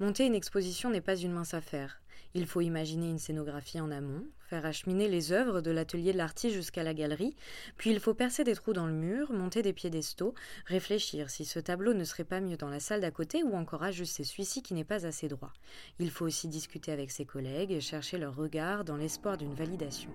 Monter 0.00 0.26
une 0.26 0.34
exposition 0.36 0.90
n'est 0.90 1.00
pas 1.00 1.16
une 1.16 1.32
mince 1.32 1.54
affaire. 1.54 2.00
Il 2.34 2.46
faut 2.46 2.60
imaginer 2.60 3.10
une 3.10 3.18
scénographie 3.18 3.80
en 3.80 3.90
amont, 3.90 4.24
faire 4.48 4.64
acheminer 4.64 5.08
les 5.08 5.32
œuvres 5.32 5.60
de 5.60 5.72
l'atelier 5.72 6.12
de 6.12 6.18
l'artiste 6.18 6.54
jusqu'à 6.54 6.84
la 6.84 6.94
galerie, 6.94 7.34
puis 7.76 7.90
il 7.90 7.98
faut 7.98 8.14
percer 8.14 8.44
des 8.44 8.54
trous 8.54 8.72
dans 8.72 8.86
le 8.86 8.92
mur, 8.92 9.32
monter 9.32 9.60
des 9.62 9.72
piédestaux, 9.72 10.34
réfléchir 10.66 11.30
si 11.30 11.44
ce 11.44 11.58
tableau 11.58 11.94
ne 11.94 12.04
serait 12.04 12.22
pas 12.22 12.40
mieux 12.40 12.56
dans 12.56 12.68
la 12.68 12.78
salle 12.78 13.00
d'à 13.00 13.10
côté 13.10 13.42
ou 13.42 13.56
encore 13.56 13.82
ajuster 13.82 14.22
celui-ci 14.22 14.62
qui 14.62 14.74
n'est 14.74 14.84
pas 14.84 15.04
assez 15.04 15.26
droit. 15.26 15.52
Il 15.98 16.10
faut 16.10 16.26
aussi 16.26 16.46
discuter 16.46 16.92
avec 16.92 17.10
ses 17.10 17.24
collègues, 17.24 17.80
chercher 17.80 18.18
leur 18.18 18.36
regard 18.36 18.84
dans 18.84 18.96
l'espoir 18.96 19.36
d'une 19.36 19.54
validation. 19.54 20.10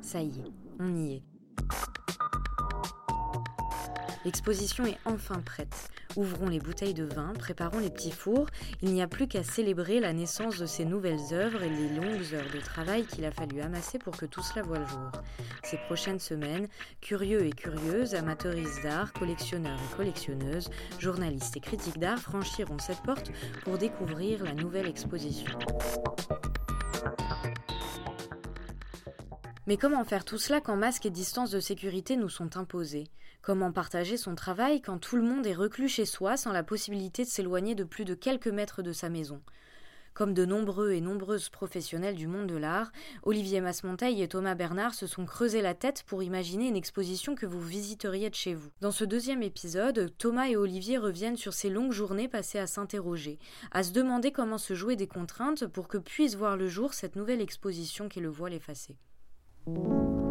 Ça 0.00 0.20
y 0.20 0.30
est, 0.30 0.52
on 0.80 0.96
y 0.96 1.14
est. 1.14 1.22
L'exposition 4.24 4.84
est 4.84 4.98
enfin 5.04 5.40
prête. 5.42 5.90
Ouvrons 6.18 6.48
les 6.48 6.58
bouteilles 6.58 6.94
de 6.94 7.04
vin, 7.04 7.32
préparons 7.38 7.78
les 7.78 7.90
petits 7.90 8.10
fours. 8.10 8.46
Il 8.82 8.92
n'y 8.92 9.02
a 9.02 9.06
plus 9.06 9.28
qu'à 9.28 9.44
célébrer 9.44 10.00
la 10.00 10.12
naissance 10.12 10.58
de 10.58 10.66
ces 10.66 10.84
nouvelles 10.84 11.32
œuvres 11.32 11.62
et 11.62 11.68
les 11.68 11.90
longues 11.90 12.34
heures 12.34 12.52
de 12.52 12.60
travail 12.60 13.04
qu'il 13.04 13.24
a 13.24 13.30
fallu 13.30 13.60
amasser 13.60 14.00
pour 14.00 14.16
que 14.16 14.26
tout 14.26 14.42
cela 14.42 14.62
voie 14.62 14.80
le 14.80 14.86
jour. 14.86 15.12
Ces 15.62 15.76
prochaines 15.76 16.18
semaines, 16.18 16.66
curieux 17.00 17.46
et 17.46 17.52
curieuses, 17.52 18.16
amateuristes 18.16 18.82
d'art, 18.82 19.12
collectionneurs 19.12 19.78
et 19.78 19.96
collectionneuses, 19.96 20.70
journalistes 20.98 21.56
et 21.56 21.60
critiques 21.60 22.00
d'art 22.00 22.18
franchiront 22.18 22.80
cette 22.80 23.02
porte 23.02 23.30
pour 23.62 23.78
découvrir 23.78 24.42
la 24.42 24.54
nouvelle 24.54 24.88
exposition. 24.88 25.56
Mais 29.68 29.76
comment 29.76 30.02
faire 30.02 30.24
tout 30.24 30.38
cela 30.38 30.62
quand 30.62 30.76
masques 30.76 31.04
et 31.04 31.10
distances 31.10 31.50
de 31.50 31.60
sécurité 31.60 32.16
nous 32.16 32.30
sont 32.30 32.56
imposés? 32.56 33.08
Comment 33.42 33.70
partager 33.70 34.16
son 34.16 34.34
travail 34.34 34.80
quand 34.80 34.96
tout 34.96 35.16
le 35.16 35.22
monde 35.22 35.46
est 35.46 35.52
reclus 35.52 35.90
chez 35.90 36.06
soi 36.06 36.38
sans 36.38 36.52
la 36.52 36.62
possibilité 36.62 37.22
de 37.22 37.28
s'éloigner 37.28 37.74
de 37.74 37.84
plus 37.84 38.06
de 38.06 38.14
quelques 38.14 38.48
mètres 38.48 38.80
de 38.80 38.94
sa 38.94 39.10
maison? 39.10 39.42
Comme 40.14 40.32
de 40.32 40.46
nombreux 40.46 40.92
et 40.92 41.02
nombreuses 41.02 41.50
professionnels 41.50 42.14
du 42.14 42.26
monde 42.26 42.46
de 42.46 42.56
l'art, 42.56 42.90
Olivier 43.24 43.60
Masmonteil 43.60 44.22
et 44.22 44.28
Thomas 44.28 44.54
Bernard 44.54 44.94
se 44.94 45.06
sont 45.06 45.26
creusés 45.26 45.60
la 45.60 45.74
tête 45.74 46.02
pour 46.06 46.22
imaginer 46.22 46.68
une 46.68 46.74
exposition 46.74 47.34
que 47.34 47.44
vous 47.44 47.60
visiteriez 47.60 48.30
de 48.30 48.34
chez 48.34 48.54
vous. 48.54 48.70
Dans 48.80 48.90
ce 48.90 49.04
deuxième 49.04 49.42
épisode, 49.42 50.14
Thomas 50.16 50.48
et 50.48 50.56
Olivier 50.56 50.96
reviennent 50.96 51.36
sur 51.36 51.52
ces 51.52 51.68
longues 51.68 51.92
journées 51.92 52.26
passées 52.26 52.58
à 52.58 52.66
s'interroger, 52.66 53.38
à 53.70 53.82
se 53.82 53.92
demander 53.92 54.32
comment 54.32 54.56
se 54.56 54.72
jouer 54.72 54.96
des 54.96 55.08
contraintes 55.08 55.66
pour 55.66 55.88
que 55.88 55.98
puisse 55.98 56.36
voir 56.36 56.56
le 56.56 56.68
jour 56.68 56.94
cette 56.94 57.16
nouvelle 57.16 57.42
exposition 57.42 58.08
qui 58.08 58.20
le 58.20 58.30
voile 58.30 58.54
effacé. 58.54 58.96
Le 59.74 60.27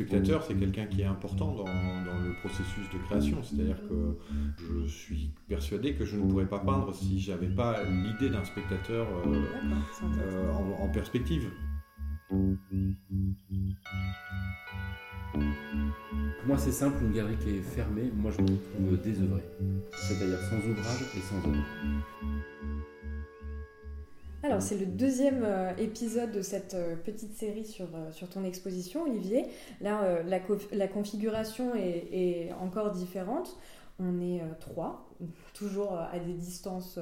spectateur, 0.00 0.42
c'est 0.44 0.54
quelqu'un 0.54 0.86
qui 0.86 1.02
est 1.02 1.06
important 1.06 1.54
dans, 1.54 1.64
le 1.64 2.34
processus 2.40 2.88
de 2.92 2.98
création. 3.06 3.42
C'est-à-dire 3.42 3.80
que 3.88 4.16
je 4.58 4.88
suis 4.88 5.30
persuadé 5.48 5.94
que 5.94 6.04
je 6.04 6.16
ne 6.16 6.28
pourrais 6.28 6.46
pas 6.46 6.58
peindre 6.58 6.94
si 6.94 7.20
j'avais 7.20 7.48
pas 7.48 7.82
l'idée 7.84 8.30
d'un 8.30 8.44
spectateur 8.44 9.06
euh, 9.26 9.42
euh, 10.18 10.50
en, 10.80 10.88
perspective. 10.88 11.50
Moi, 16.46 16.56
c'est 16.56 16.72
simple, 16.72 17.02
une 17.04 17.12
galerie 17.12 17.36
qui 17.36 17.50
est 17.50 17.62
fermée, 17.62 18.10
moi 18.14 18.30
je 18.30 18.42
me 18.42 18.48
trouve 18.48 19.00
désœuvré. 19.02 19.42
C'est-à-dire 19.92 20.38
sans 20.38 20.56
ouvrage 20.56 21.02
et 21.16 21.20
sans 21.20 21.48
œuvre. 21.48 21.64
Alors, 24.42 24.62
c'est 24.62 24.78
le 24.78 24.86
deuxième 24.86 25.42
euh, 25.44 25.76
épisode 25.76 26.32
de 26.32 26.40
cette 26.40 26.72
euh, 26.72 26.96
petite 26.96 27.36
série 27.36 27.66
sur, 27.66 27.84
euh, 27.94 28.10
sur 28.10 28.26
ton 28.30 28.42
exposition, 28.42 29.02
Olivier. 29.02 29.44
Là, 29.82 30.22
la, 30.24 30.88
configuration 30.88 31.74
est, 31.74 32.50
encore 32.58 32.90
différente. 32.90 33.58
On 33.98 34.18
est 34.22 34.40
trois, 34.60 35.10
toujours 35.52 35.98
à 35.98 36.18
des 36.18 36.32
distances 36.32 36.98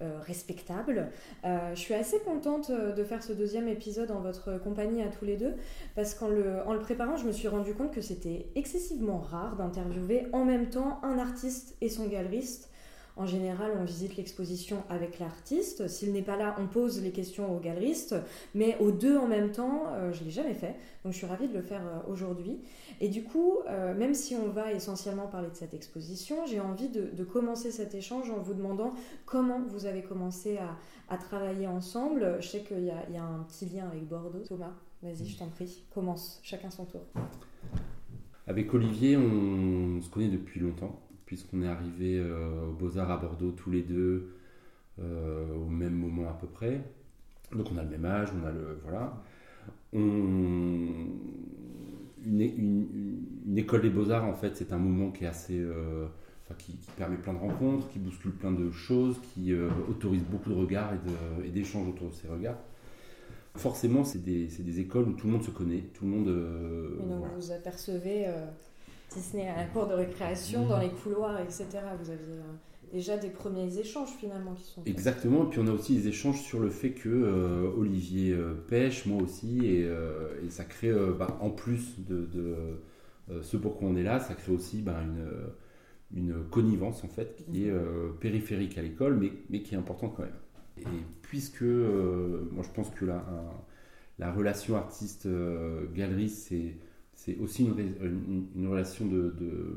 respectables. 0.00 1.10
je 1.44 1.78
suis 1.78 1.94
assez 1.94 2.18
contente 2.20 2.70
de 2.70 3.04
faire 3.04 3.22
ce 3.22 3.32
deuxième 3.32 3.68
épisode 3.68 4.10
en 4.10 4.20
votre 4.20 4.58
compagnie 4.62 5.02
à 5.02 5.08
tous 5.08 5.24
les 5.24 5.36
deux, 5.36 5.54
parce 5.94 6.14
qu'en 6.14 6.28
le, 6.28 6.58
le 6.70 6.78
préparant, 6.80 7.16
je 7.16 7.26
me 7.26 7.32
suis 7.32 7.48
rendu 7.48 7.74
compte 7.74 7.92
que 7.92 8.02
c'était 8.02 8.48
excessivement 8.54 9.18
rare 9.18 9.56
d'interviewer 9.56 10.26
en 10.32 10.44
même 10.44 10.68
temps 10.68 11.00
un 11.02 11.18
artiste 11.18 11.76
et 11.80 11.88
son 11.88 12.06
galeriste. 12.06 12.70
En 13.16 13.26
général, 13.26 13.70
on 13.78 13.84
visite 13.84 14.16
l'exposition 14.16 14.82
avec 14.88 15.20
l'artiste. 15.20 15.86
S'il 15.86 16.12
n'est 16.12 16.22
pas 16.22 16.36
là, 16.36 16.56
on 16.58 16.66
pose 16.66 17.00
les 17.00 17.12
questions 17.12 17.54
au 17.54 17.60
galeriste. 17.60 18.16
Mais 18.56 18.76
aux 18.80 18.90
deux 18.90 19.16
en 19.16 19.28
même 19.28 19.52
temps, 19.52 19.84
euh, 19.92 20.12
je 20.12 20.20
ne 20.20 20.24
l'ai 20.24 20.30
jamais 20.32 20.54
fait. 20.54 20.74
Donc 21.04 21.12
je 21.12 21.18
suis 21.18 21.26
ravie 21.26 21.46
de 21.46 21.54
le 21.54 21.62
faire 21.62 21.82
euh, 21.86 22.12
aujourd'hui. 22.12 22.58
Et 23.00 23.08
du 23.08 23.22
coup, 23.22 23.58
euh, 23.68 23.94
même 23.94 24.14
si 24.14 24.34
on 24.34 24.48
va 24.48 24.72
essentiellement 24.72 25.28
parler 25.28 25.48
de 25.48 25.54
cette 25.54 25.74
exposition, 25.74 26.44
j'ai 26.46 26.58
envie 26.58 26.88
de, 26.88 27.24
commencer 27.24 27.70
cet 27.70 27.94
échange 27.94 28.30
en 28.30 28.38
vous 28.38 28.54
demandant 28.54 28.92
comment 29.26 29.60
vous 29.60 29.86
avez 29.86 30.02
commencé 30.02 30.58
à, 30.58 31.16
travailler 31.16 31.68
ensemble. 31.68 32.38
Je 32.40 32.48
sais 32.48 32.60
qu'il 32.62 32.82
y, 32.82 33.12
y, 33.12 33.16
a 33.16 33.22
un 33.22 33.44
petit 33.48 33.66
lien 33.66 33.86
avec 33.86 34.08
Bordeaux. 34.08 34.42
Thomas, 34.48 34.72
vas-y, 35.00 35.26
je 35.26 35.38
t'en 35.38 35.46
prie, 35.46 35.84
commence, 35.94 36.40
chacun 36.42 36.70
son 36.70 36.84
tour. 36.84 37.02
Avec 38.48 38.74
Olivier, 38.74 39.16
on 39.16 40.02
se 40.02 40.10
connaît 40.10 40.28
depuis 40.28 40.58
longtemps 40.58 41.00
puisqu'on 41.34 41.62
est 41.62 41.68
arrivé 41.68 42.18
euh, 42.18 42.68
aux 42.68 42.72
Beaux-Arts 42.72 43.10
à 43.10 43.16
Bordeaux 43.16 43.50
tous 43.50 43.70
les 43.70 43.82
deux 43.82 44.36
euh, 45.00 45.52
au 45.56 45.68
même 45.68 45.94
moment 45.94 46.28
à 46.28 46.34
peu 46.34 46.46
près. 46.46 46.80
Donc 47.52 47.66
on 47.72 47.76
a 47.76 47.82
le 47.82 47.90
même 47.90 48.04
âge, 48.04 48.28
on 48.40 48.46
a 48.46 48.52
le. 48.52 48.78
Voilà. 48.84 49.20
Une, 49.92 51.08
école 53.56 53.82
des 53.82 53.90
Beaux-Arts, 53.90 54.24
en 54.24 54.34
fait, 54.34 54.56
c'est 54.56 54.72
un 54.72 54.78
moment 54.78 55.10
qui 55.10 55.24
est 55.24 55.28
assez. 55.28 55.58
Euh, 55.58 56.06
qui, 56.58 56.78
permet 56.96 57.16
plein 57.16 57.32
de 57.32 57.38
rencontres, 57.38 57.88
qui 57.88 57.98
bouscule 57.98 58.30
plein 58.30 58.52
de 58.52 58.70
choses, 58.70 59.20
qui 59.32 59.52
autorise 59.90 60.22
beaucoup 60.22 60.50
de 60.50 60.54
regards 60.54 60.92
et 61.44 61.48
d'échanges 61.48 61.88
autour 61.88 62.10
de 62.10 62.14
ces 62.14 62.28
regards. 62.28 62.58
Forcément, 63.56 64.04
c'est 64.04 64.22
des, 64.22 64.46
des, 64.46 64.80
écoles 64.80 65.08
où 65.08 65.14
tout 65.14 65.26
le 65.26 65.32
monde 65.32 65.42
se 65.42 65.50
connaît, 65.50 65.82
tout 65.94 66.04
le 66.04 66.10
monde. 66.10 66.28
et 66.28 67.06
donc 67.08 67.24
vous 67.34 67.50
apercevez 67.50 68.26
si 69.14 69.22
ce 69.22 69.36
n'est 69.36 69.48
à 69.48 69.56
la 69.56 69.64
cour 69.64 69.86
de 69.86 69.94
récréation, 69.94 70.66
dans 70.66 70.78
les 70.78 70.90
couloirs, 70.90 71.40
etc. 71.40 71.66
Vous 72.00 72.10
aviez 72.10 72.38
euh, 72.38 72.92
déjà 72.92 73.16
des 73.16 73.30
premiers 73.30 73.78
échanges 73.78 74.10
finalement 74.18 74.54
qui 74.54 74.64
sont. 74.64 74.82
Exactement, 74.86 75.44
et 75.44 75.50
puis 75.50 75.60
on 75.60 75.66
a 75.66 75.70
aussi 75.70 75.96
des 75.96 76.08
échanges 76.08 76.40
sur 76.40 76.60
le 76.60 76.70
fait 76.70 76.90
que 76.90 77.08
euh, 77.08 77.70
Olivier 77.76 78.32
euh, 78.32 78.54
pêche, 78.54 79.06
moi 79.06 79.22
aussi, 79.22 79.66
et, 79.66 79.88
ça 80.50 80.64
crée, 80.64 80.92
bah, 81.18 81.38
en 81.40 81.50
plus 81.50 81.94
de, 81.98 82.28
ce 83.42 83.56
pourquoi 83.56 83.88
on 83.88 83.96
est 83.96 84.02
là, 84.02 84.20
ça 84.20 84.34
crée 84.34 84.52
aussi 84.52 84.82
bah, 84.82 84.98
une, 85.02 86.20
une, 86.20 86.44
connivence 86.44 87.02
en 87.04 87.08
fait 87.08 87.36
qui 87.36 87.66
est 87.66 87.72
périphérique 88.20 88.76
à 88.78 88.82
l'école, 88.82 89.16
mais, 89.16 89.32
mais 89.50 89.62
qui 89.62 89.74
est 89.74 89.78
importante 89.78 90.14
quand 90.16 90.22
même. 90.22 90.32
Et 90.78 91.02
puisque 91.22 91.62
moi 91.62 92.62
je 92.62 92.70
pense 92.74 92.90
que 92.90 93.04
la, 93.04 93.24
la 94.18 94.32
relation 94.32 94.76
artiste-galerie, 94.76 96.28
c'est 96.28 96.76
c'est 97.14 97.38
aussi 97.38 97.64
une, 97.64 98.48
une, 98.54 98.68
relation 98.68 99.06
de, 99.06 99.34
de, 99.38 99.76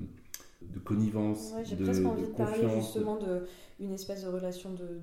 de 0.62 0.80
connivence. 0.80 1.54
Ouais, 1.56 1.64
J'ai 1.64 1.76
presque 1.76 2.06
envie 2.06 2.24
de, 2.24 2.28
parler 2.28 2.68
justement 2.76 3.20
d'une 3.80 3.94
espèce 3.94 4.24
de 4.24 4.30
relation 4.30 4.72
de, 4.72 5.00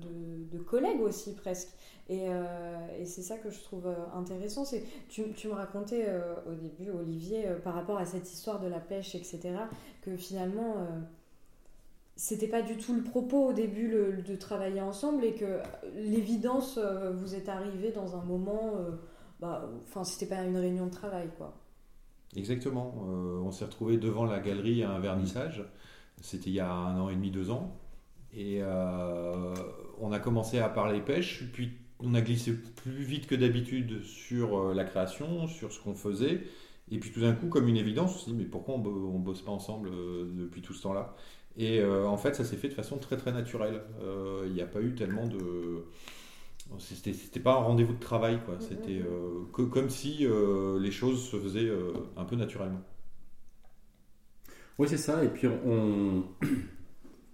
de, 0.51 0.59
collègue 0.59 1.01
aussi 1.01 1.33
presque. 1.33 1.69
Et, 2.07 2.27
euh, 2.27 2.99
et 2.99 3.05
c'est 3.05 3.21
ça 3.21 3.37
que 3.37 3.49
je 3.49 3.59
trouve 3.61 3.87
euh, 3.87 3.95
intéressant. 4.13 4.63
Tu, 5.09 5.31
tu, 5.33 5.47
me 5.47 5.53
racontais 5.53 6.05
euh, 6.07 6.35
au 6.47 6.53
début, 6.53 6.91
Olivier, 6.91 7.45
par 7.63 7.73
rapport 7.73 7.97
à 7.97 8.05
cette 8.05 8.31
histoire 8.31 8.59
de 8.59 8.67
la 8.67 8.79
pêche, 8.79 9.15
etc., 9.15 9.39
que 10.01 10.15
finalement 10.15 10.87
c'était 12.17 12.47
pas 12.47 12.61
du 12.61 12.77
tout 12.77 12.93
le 12.95 13.03
propos 13.03 13.49
au 13.49 13.53
début 13.53 13.89
de 13.89 14.35
travailler 14.35 14.79
ensemble 14.79 15.25
et 15.25 15.33
que 15.33 15.59
l'évidence 15.95 16.79
vous 17.13 17.35
est 17.35 17.49
arrivée 17.49 17.91
dans 17.91 18.15
un 18.15 18.23
moment, 18.23 18.75
bah, 19.41 19.69
enfin 19.83 20.05
c'était 20.05 20.27
pas 20.27 20.41
une 20.43 20.55
réunion 20.55 20.85
de 20.85 20.91
travail 20.91 21.27
quoi. 21.37 21.53
Exactement. 22.35 23.05
Euh, 23.07 23.39
on 23.39 23.51
s'est 23.51 23.65
retrouvé 23.65 23.97
devant 23.97 24.25
la 24.25 24.39
galerie 24.39 24.83
à 24.83 24.91
un 24.91 24.99
vernissage. 24.99 25.63
C'était 26.21 26.49
il 26.49 26.55
y 26.55 26.59
a 26.59 26.71
un 26.71 26.99
an 26.99 27.09
et 27.09 27.15
demi, 27.15 27.31
deux 27.31 27.49
ans. 27.49 27.79
Et 28.33 28.57
euh, 28.61 29.53
on 29.99 30.11
a 30.11 30.19
commencé 30.19 30.59
à 30.59 30.67
parler 30.67 30.99
pêche, 30.99 31.45
puis 31.53 31.71
on 31.99 32.13
a 32.13 32.21
glissé 32.21 32.53
plus 32.53 33.03
vite 33.03 33.27
que 33.27 33.35
d'habitude 33.35 34.03
sur 34.03 34.57
euh, 34.57 34.73
la 34.73 34.83
création, 34.83 35.47
sur 35.47 35.71
ce 35.71 35.79
qu'on 35.79 35.95
faisait. 35.95 36.43
Et 36.91 36.99
puis 36.99 37.11
tout 37.11 37.21
d'un 37.21 37.33
coup, 37.33 37.47
comme 37.47 37.67
une 37.67 37.77
évidence, 37.77 38.15
on 38.15 38.19
s'est 38.19 38.31
dit 38.31 38.37
mais 38.37 38.45
pourquoi 38.45 38.75
on, 38.75 38.79
ne 38.79 39.23
bosse 39.23 39.41
pas 39.41 39.51
ensemble 39.51 39.89
depuis 39.89 40.61
tout 40.61 40.73
ce 40.73 40.83
temps-là? 40.83 41.15
Et 41.57 41.83
en 41.83 42.17
fait, 42.17 42.35
ça 42.35 42.43
s'est 42.43 42.57
fait 42.57 42.67
de 42.67 42.73
façon 42.73 42.97
très 42.97 43.17
très 43.17 43.31
naturelle. 43.31 43.81
Il 44.45 44.51
n'y 44.51 44.61
a 44.61 44.67
pas 44.67 44.81
eu 44.81 44.93
tellement 44.93 45.25
de 45.25 45.85
c'était 46.79 47.39
pas 47.39 47.53
un 47.53 47.63
rendez-vous 47.63 47.93
de 47.93 47.99
travail, 47.99 48.39
quoi. 48.45 48.55
C'était 48.59 49.01
euh, 49.01 49.45
comme 49.51 49.89
si 49.89 50.25
euh, 50.25 50.79
les 50.79 50.91
choses 50.91 51.29
se 51.29 51.37
faisaient 51.37 51.69
euh, 51.69 51.93
un 52.17 52.25
peu 52.25 52.35
naturellement. 52.35 52.81
Oui, 54.77 54.87
c'est 54.89 54.97
ça. 54.97 55.23
Et 55.23 55.29
puis, 55.29 55.47
on. 55.47 56.23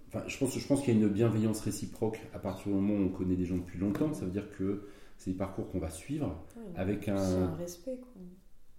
Enfin, 0.08 0.24
je 0.26 0.36
pense, 0.36 0.58
je 0.58 0.66
pense 0.66 0.82
qu'il 0.82 0.94
y 0.94 0.96
a 0.96 1.00
une 1.00 1.08
bienveillance 1.08 1.60
réciproque 1.60 2.20
à 2.34 2.38
partir 2.38 2.66
du 2.66 2.74
moment 2.74 2.92
où 2.92 3.06
on 3.06 3.08
connaît 3.08 3.34
des 3.34 3.46
gens 3.46 3.56
depuis 3.56 3.78
longtemps. 3.78 4.12
Ça 4.12 4.26
veut 4.26 4.30
dire 4.30 4.50
que 4.50 4.86
c'est 5.16 5.30
des 5.30 5.36
parcours 5.36 5.70
qu'on 5.70 5.78
va 5.78 5.88
suivre 5.88 6.36
avec 6.76 7.08
un... 7.08 7.16
un 7.16 7.54
respect. 7.54 7.96
Quoi. 7.96 8.20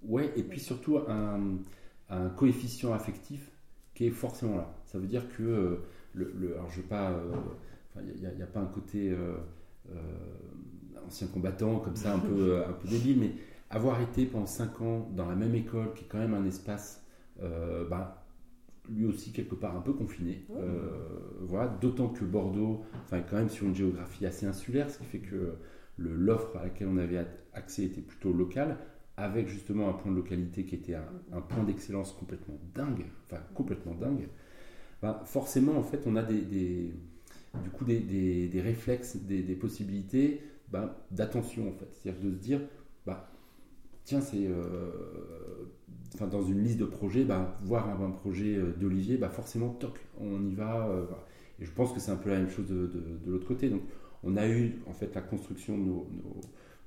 Ouais, 0.04 0.32
et 0.36 0.44
puis 0.44 0.60
surtout 0.60 0.98
un, 1.08 1.58
un, 2.10 2.30
coefficient 2.30 2.94
affectif 2.94 3.50
qui 3.94 4.06
est 4.06 4.12
forcément 4.12 4.58
là. 4.58 4.74
Ça 4.86 5.00
veut 5.00 5.08
dire 5.08 5.28
que 5.30 5.44
euh, 5.44 5.78
le, 6.14 6.54
alors 6.54 6.70
je 6.70 6.82
veux 6.82 6.88
pas, 6.88 7.12
euh, 7.12 7.34
il 8.02 8.20
n'y 8.20 8.42
a, 8.42 8.46
a, 8.46 8.48
pas 8.48 8.60
un 8.60 8.66
côté 8.66 9.10
euh, 9.10 9.38
ancien 11.06 11.28
combattant 11.28 11.80
comme 11.80 11.96
ça 11.96 12.14
un 12.14 12.20
peu 12.20 12.64
un 12.64 12.74
peu 12.74 12.88
débile, 12.88 13.20
mais 13.20 13.32
avoir 13.70 14.02
été 14.02 14.26
pendant 14.26 14.46
5 14.46 14.82
ans 14.82 15.10
dans 15.16 15.28
la 15.28 15.36
même 15.36 15.56
école, 15.56 15.94
qui 15.94 16.06
est 16.06 16.08
quand 16.08 16.20
même 16.20 16.34
un 16.34 16.46
espace, 16.46 17.04
bah, 17.90 18.26
lui 18.90 19.06
aussi 19.06 19.32
quelque 19.32 19.56
part 19.56 19.76
un 19.76 19.82
peu 19.82 19.94
confiné. 19.94 20.46
voilà, 21.42 21.68
d'autant 21.68 22.08
que 22.10 22.24
Bordeaux, 22.24 22.84
enfin 23.04 23.22
quand 23.22 23.38
même 23.38 23.50
sur 23.50 23.66
une 23.66 23.76
géographie 23.76 24.26
assez 24.26 24.46
insulaire, 24.46 24.90
ce 24.90 25.00
qui 25.00 25.06
fait 25.06 25.20
que 25.20 25.56
l'offre 25.98 26.58
à 26.58 26.64
laquelle 26.64 26.88
on 26.88 26.98
avait 26.98 27.26
accès 27.54 27.84
était 27.84 28.02
plutôt 28.02 28.34
locale, 28.34 28.78
avec 29.18 29.48
justement 29.48 29.90
un 29.90 29.94
point 29.94 30.12
de 30.12 30.18
localité 30.18 30.66
qui 30.66 30.76
était 30.76 30.96
un, 30.96 31.42
point 31.42 31.64
d'excellence 31.64 32.14
complètement 32.14 32.60
dingue, 32.74 33.06
enfin 33.26 33.42
complètement 33.54 33.94
dingue, 33.94 34.28
ben, 35.02 35.20
forcément 35.26 35.78
en 35.78 35.84
fait 35.84 36.02
on 36.08 36.16
a 36.16 36.24
des, 36.24 36.92
du 37.62 37.70
coup 37.70 37.86
des, 37.86 38.50
réflexes, 38.62 39.18
des, 39.18 39.56
possibilités 39.56 40.42
ben, 40.72 40.92
d'attention 41.12 41.70
en 41.70 41.74
fait, 41.74 41.88
c'est-à-dire 41.92 42.22
de 42.24 42.32
se 42.32 42.40
dire 42.40 42.62
bah, 43.06 43.30
tiens 44.06 44.22
c'est 44.22 44.48
euh, 44.48 44.92
dans 46.20 46.44
une 46.44 46.64
liste 46.64 46.80
de 46.80 46.86
projets, 46.86 47.24
ben, 47.24 47.54
voir 47.62 47.90
un, 48.02 48.12
projet 48.12 48.56
euh, 48.56 48.74
d'Olivier, 48.74 49.18
bah, 49.18 49.30
forcément 49.30 49.70
toc, 49.70 50.00
on 50.20 50.46
y 50.46 50.54
va. 50.54 50.88
Euh, 50.88 51.06
et 51.60 51.66
je 51.66 51.72
pense 51.72 51.92
que 51.92 52.00
c'est 52.00 52.12
un 52.12 52.16
peu 52.16 52.30
la 52.30 52.40
même 52.40 52.50
chose 52.50 52.68
de, 52.68 52.88
de 52.88 53.32
l'autre 53.32 53.48
côté. 53.48 53.70
Donc 53.70 53.82
on 54.24 54.38
a 54.38 54.48
eu 54.48 54.80
en 54.88 54.94
fait 54.94 55.14
la 55.14 55.22
construction 55.22 55.78
de 55.78 55.84
nos, 55.84 56.08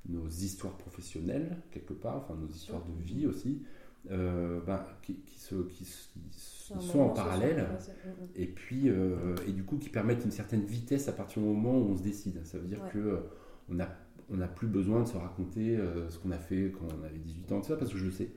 nos, 0.09 0.29
histoires 0.29 0.77
professionnelles, 0.77 1.57
quelque 1.71 1.93
part, 1.93 2.17
enfin 2.17 2.35
nos 2.41 2.49
histoires 2.49 2.85
de 2.85 3.03
vie 3.03 3.27
aussi, 3.27 3.63
euh, 4.11 4.61
ben, 4.67 4.85
qui, 5.03 5.17
se, 5.37 5.55
qui, 5.65 5.85
sont 5.85 7.01
en 7.01 7.09
parallèle, 7.11 7.69
mm, 7.69 8.09
mm. 8.09 8.13
et 8.37 8.47
puis 8.47 8.89
euh, 8.89 9.35
et 9.47 9.53
du 9.53 9.65
coup 9.65 9.79
qui 9.79 9.89
permettent 9.89 10.25
une 10.25 10.31
certaine 10.31 10.65
vitesse 10.65 11.09
à 11.09 11.13
partir 11.13 11.43
du 11.43 11.49
moment 11.49 11.77
où 11.77 11.91
on 11.91 11.97
se 11.97 12.03
décide. 12.03 12.45
Ça 12.45 12.59
veut 12.59 12.67
dire 12.67 12.81
que 12.93 12.99
euh, 12.99 13.17
on 13.69 13.75
n'a 13.75 13.89
on 14.31 14.39
plus 14.55 14.67
besoin 14.67 15.03
de 15.03 15.09
se 15.09 15.17
raconter 15.17 15.79
ce 16.09 16.19
qu'on 16.19 16.33
a 16.33 16.39
fait 16.39 16.73
quand 16.73 16.87
on 17.01 17.05
avait 17.05 17.19
18 17.19 17.53
ans, 17.53 17.63
ça, 17.63 17.77
parce 17.77 17.93
que 17.93 17.99
je 17.99 18.11
sais. 18.11 18.29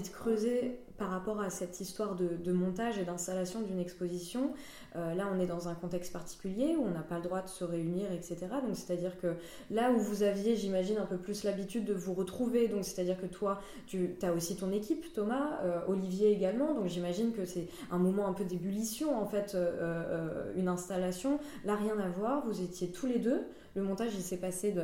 Envie 0.00 0.08
de 0.08 0.14
creuser 0.14 0.78
par 0.98 1.08
rapport 1.08 1.40
à 1.40 1.48
cette 1.48 1.80
histoire 1.80 2.14
de, 2.14 2.52
montage 2.52 2.98
et 2.98 3.04
d'installation 3.04 3.62
d'une 3.62 3.80
exposition. 3.80 4.52
Euh, 4.96 5.14
là, 5.14 5.30
on 5.34 5.40
est 5.40 5.46
dans 5.46 5.66
un 5.66 5.74
contexte 5.74 6.12
particulier 6.12 6.76
où 6.76 6.84
on 6.84 6.90
n'a 6.90 7.00
pas 7.00 7.16
le 7.16 7.22
droit 7.22 7.40
de 7.40 7.48
se 7.48 7.64
réunir, 7.64 8.12
etc. 8.12 8.36
Donc, 8.66 8.74
c'est-à-dire 8.76 9.18
que 9.18 9.34
là 9.70 9.92
où 9.92 9.98
vous 9.98 10.22
aviez, 10.22 10.56
j'imagine, 10.56 10.98
un 10.98 11.06
peu 11.06 11.16
plus 11.16 11.44
l'habitude 11.44 11.86
de 11.86 11.94
vous 11.94 12.12
retrouver, 12.12 12.68
donc 12.68 12.84
c'est-à-dire 12.84 13.18
que 13.18 13.24
toi, 13.24 13.62
tu 13.86 14.14
as 14.20 14.32
aussi 14.34 14.56
ton 14.56 14.72
équipe, 14.72 15.10
Thomas, 15.14 15.60
euh, 15.62 15.80
Olivier 15.88 16.32
également, 16.32 16.74
donc 16.74 16.88
j'imagine 16.88 17.32
que 17.32 17.46
c'est 17.46 17.68
un 17.90 17.98
moment 17.98 18.26
un 18.26 18.34
peu 18.34 18.44
d'ébullition, 18.44 19.18
en 19.18 19.26
fait, 19.26 19.54
euh, 19.54 20.52
une 20.54 20.68
installation. 20.68 21.40
Là, 21.64 21.76
rien 21.76 21.98
à 21.98 22.10
voir, 22.10 22.44
vous 22.44 22.60
étiez 22.60 22.88
tous 22.88 23.06
les 23.06 23.20
deux. 23.20 23.40
Le 23.74 23.82
montage, 23.82 24.10
il 24.14 24.22
s'est 24.22 24.36
passé 24.36 24.74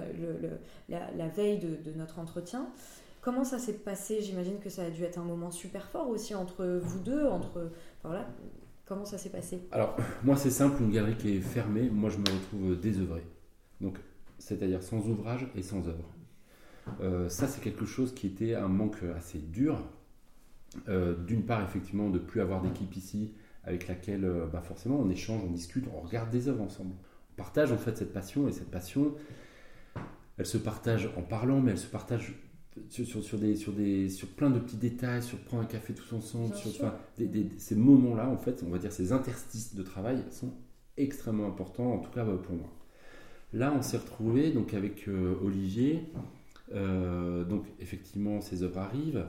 la, 0.88 1.28
veille 1.28 1.58
de 1.58 1.92
notre 1.94 2.20
entretien. 2.20 2.70
Comment 3.26 3.42
ça 3.42 3.58
s'est 3.58 3.72
passé? 3.72 4.22
J'imagine 4.22 4.60
que 4.60 4.70
ça 4.70 4.84
a 4.84 4.88
dû 4.88 5.02
être 5.02 5.18
un 5.18 5.24
moment 5.24 5.50
super 5.50 5.88
fort 5.88 6.08
aussi 6.10 6.32
entre 6.36 6.64
vous 6.80 7.00
deux, 7.00 7.26
entre 7.26 7.72
voilà. 8.04 8.24
Comment 8.84 9.04
ça 9.04 9.18
s'est 9.18 9.30
passé? 9.30 9.66
Alors 9.72 9.96
moi 10.22 10.36
c'est 10.36 10.52
simple, 10.52 10.80
une 10.80 10.92
galerie 10.92 11.16
qui 11.16 11.36
est 11.36 11.40
fermée, 11.40 11.90
moi 11.90 12.08
je 12.08 12.18
me 12.18 12.22
retrouve 12.22 12.80
désœuvré. 12.80 13.26
Donc 13.80 13.98
c'est-à-dire 14.38 14.80
sans 14.80 15.08
ouvrage 15.08 15.48
et 15.56 15.62
sans 15.62 15.88
œuvre. 15.88 16.08
Euh, 17.00 17.28
ça 17.28 17.48
c'est 17.48 17.60
quelque 17.60 17.84
chose 17.84 18.14
qui 18.14 18.28
était 18.28 18.54
un 18.54 18.68
manque 18.68 19.02
assez 19.16 19.38
dur. 19.38 19.82
Euh, 20.88 21.16
d'une 21.16 21.42
part 21.42 21.64
effectivement 21.64 22.10
de 22.10 22.20
plus 22.20 22.40
avoir 22.40 22.62
d'équipe 22.62 22.94
ici 22.94 23.34
avec 23.64 23.88
laquelle 23.88 24.24
euh, 24.24 24.46
bah, 24.46 24.62
forcément 24.62 25.00
on 25.00 25.10
échange, 25.10 25.42
on 25.44 25.50
discute, 25.50 25.86
on 25.92 26.00
regarde 26.00 26.30
des 26.30 26.46
œuvres 26.46 26.62
ensemble. 26.62 26.94
On 27.32 27.34
partage 27.34 27.72
en 27.72 27.76
fait 27.76 27.96
cette 27.96 28.12
passion 28.12 28.46
et 28.46 28.52
cette 28.52 28.70
passion 28.70 29.16
elle 30.38 30.46
se 30.46 30.58
partage 30.58 31.10
en 31.16 31.22
parlant 31.22 31.60
mais 31.60 31.72
elle 31.72 31.78
se 31.78 31.88
partage 31.88 32.36
sur, 32.88 33.22
sur, 33.22 33.38
des, 33.38 33.56
sur, 33.56 33.72
des, 33.72 34.08
sur 34.08 34.28
plein 34.28 34.50
de 34.50 34.58
petits 34.58 34.76
détails, 34.76 35.22
sur 35.22 35.38
prendre 35.38 35.62
un 35.62 35.66
café 35.66 35.94
tous 35.94 36.12
ensemble, 36.14 36.54
sur, 36.54 36.70
ces 37.58 37.74
moments-là, 37.74 38.28
en 38.28 38.36
fait, 38.36 38.62
on 38.66 38.70
va 38.70 38.78
dire 38.78 38.92
ces 38.92 39.12
interstices 39.12 39.74
de 39.74 39.82
travail 39.82 40.22
sont 40.30 40.52
extrêmement 40.96 41.46
importants, 41.46 41.92
en 41.92 41.98
tout 41.98 42.10
cas 42.10 42.24
bah, 42.24 42.38
pour 42.42 42.56
moi. 42.56 42.72
Là, 43.52 43.74
on 43.76 43.82
s'est 43.82 43.96
retrouvé 43.96 44.50
donc 44.50 44.74
avec 44.74 45.08
euh, 45.08 45.34
Olivier. 45.42 46.04
Euh, 46.74 47.44
donc 47.44 47.64
effectivement, 47.80 48.40
ces 48.40 48.62
œuvres 48.62 48.78
arrivent. 48.78 49.26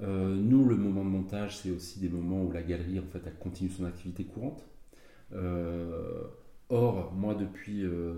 Euh, 0.00 0.34
nous, 0.34 0.64
le 0.64 0.76
moment 0.76 1.04
de 1.04 1.10
montage, 1.10 1.58
c'est 1.58 1.70
aussi 1.70 1.98
des 1.98 2.08
moments 2.08 2.42
où 2.44 2.52
la 2.52 2.62
galerie, 2.62 3.00
en 3.00 3.06
fait, 3.10 3.20
elle 3.26 3.34
continue 3.34 3.70
son 3.70 3.84
activité 3.84 4.24
courante. 4.24 4.64
Or, 6.70 7.14
moi, 7.14 7.34
depuis, 7.34 7.82
euh, 7.82 8.12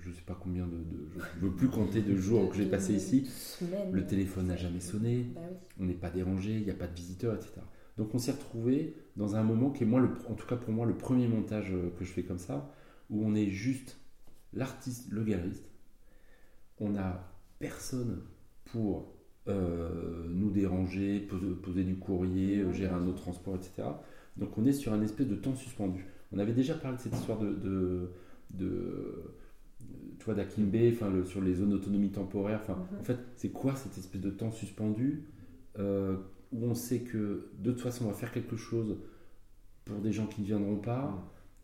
je 0.00 0.08
ne 0.08 0.14
sais 0.14 0.22
pas 0.22 0.34
combien 0.34 0.66
de, 0.66 0.78
je 1.14 1.44
ne 1.44 1.48
veux 1.48 1.54
plus 1.54 1.68
compter 1.68 2.02
de 2.02 2.16
jours 2.16 2.50
que 2.50 2.56
j'ai 2.56 2.66
passé 2.66 2.92
ici, 2.92 3.30
le 3.92 4.04
téléphone 4.04 4.48
n'a 4.48 4.56
jamais 4.56 4.80
sonné, 4.80 5.30
bah 5.32 5.40
on 5.78 5.84
n'est 5.84 5.94
pas 5.94 6.10
dérangé, 6.10 6.54
il 6.54 6.64
n'y 6.64 6.70
a 6.70 6.74
pas 6.74 6.88
de 6.88 6.94
visiteurs, 6.94 7.36
etc. 7.36 7.52
Donc, 7.98 8.14
on 8.14 8.18
s'est 8.18 8.32
retrouvé 8.32 8.96
dans 9.16 9.36
un 9.36 9.44
moment 9.44 9.70
qui 9.70 9.84
est, 9.84 9.86
moi, 9.86 10.00
le, 10.00 10.08
en 10.28 10.34
tout 10.34 10.46
cas 10.46 10.56
pour 10.56 10.72
moi, 10.72 10.86
le 10.86 10.96
premier 10.96 11.28
montage 11.28 11.72
euh, 11.72 11.90
que 11.96 12.04
je 12.04 12.10
fais 12.10 12.24
comme 12.24 12.38
ça, 12.38 12.68
où 13.10 13.24
on 13.24 13.34
est 13.36 13.50
juste 13.50 13.96
l'artiste, 14.54 15.12
le 15.12 15.22
galeriste. 15.22 15.70
On 16.80 16.90
n'a 16.90 17.32
personne 17.60 18.22
pour 18.64 19.14
euh, 19.46 20.26
nous 20.28 20.50
déranger, 20.50 21.20
poser, 21.62 21.84
du 21.84 21.96
courrier, 21.96 22.64
gérer 22.72 22.94
un 22.94 23.06
autre 23.06 23.22
transport, 23.22 23.54
etc. 23.54 23.88
Donc, 24.36 24.58
on 24.58 24.64
est 24.66 24.72
sur 24.72 24.92
un 24.92 25.02
espèce 25.02 25.28
de 25.28 25.36
temps 25.36 25.54
suspendu. 25.54 26.06
On 26.32 26.38
avait 26.38 26.52
déjà 26.52 26.74
parlé 26.74 26.96
de 26.96 27.02
cette 27.02 27.14
histoire 27.14 27.38
de, 27.38 27.52
de, 27.52 28.10
de 28.50 29.34
tu 30.18 30.24
vois, 30.24 30.34
d'Akimbe, 30.34 30.92
enfin, 30.92 31.12
sur 31.24 31.40
les 31.40 31.54
zones 31.54 31.70
d'autonomie 31.70 32.10
temporaire. 32.10 32.60
Enfin, 32.62 32.74
mhm. 32.74 33.00
En 33.00 33.02
fait, 33.02 33.18
c'est 33.36 33.50
quoi 33.50 33.74
cette 33.74 33.98
espèce 33.98 34.20
de 34.20 34.30
temps 34.30 34.52
suspendu 34.52 35.24
euh, 35.78 36.16
où 36.52 36.64
on 36.64 36.74
sait 36.74 37.00
que 37.00 37.48
de 37.58 37.72
toute 37.72 37.80
façon, 37.80 38.04
on 38.06 38.08
va 38.08 38.14
faire 38.14 38.32
quelque 38.32 38.56
chose 38.56 38.98
pour 39.84 39.98
des 39.98 40.12
gens 40.12 40.26
qui 40.26 40.42
ne 40.42 40.46
viendront 40.46 40.76
pas. 40.76 41.06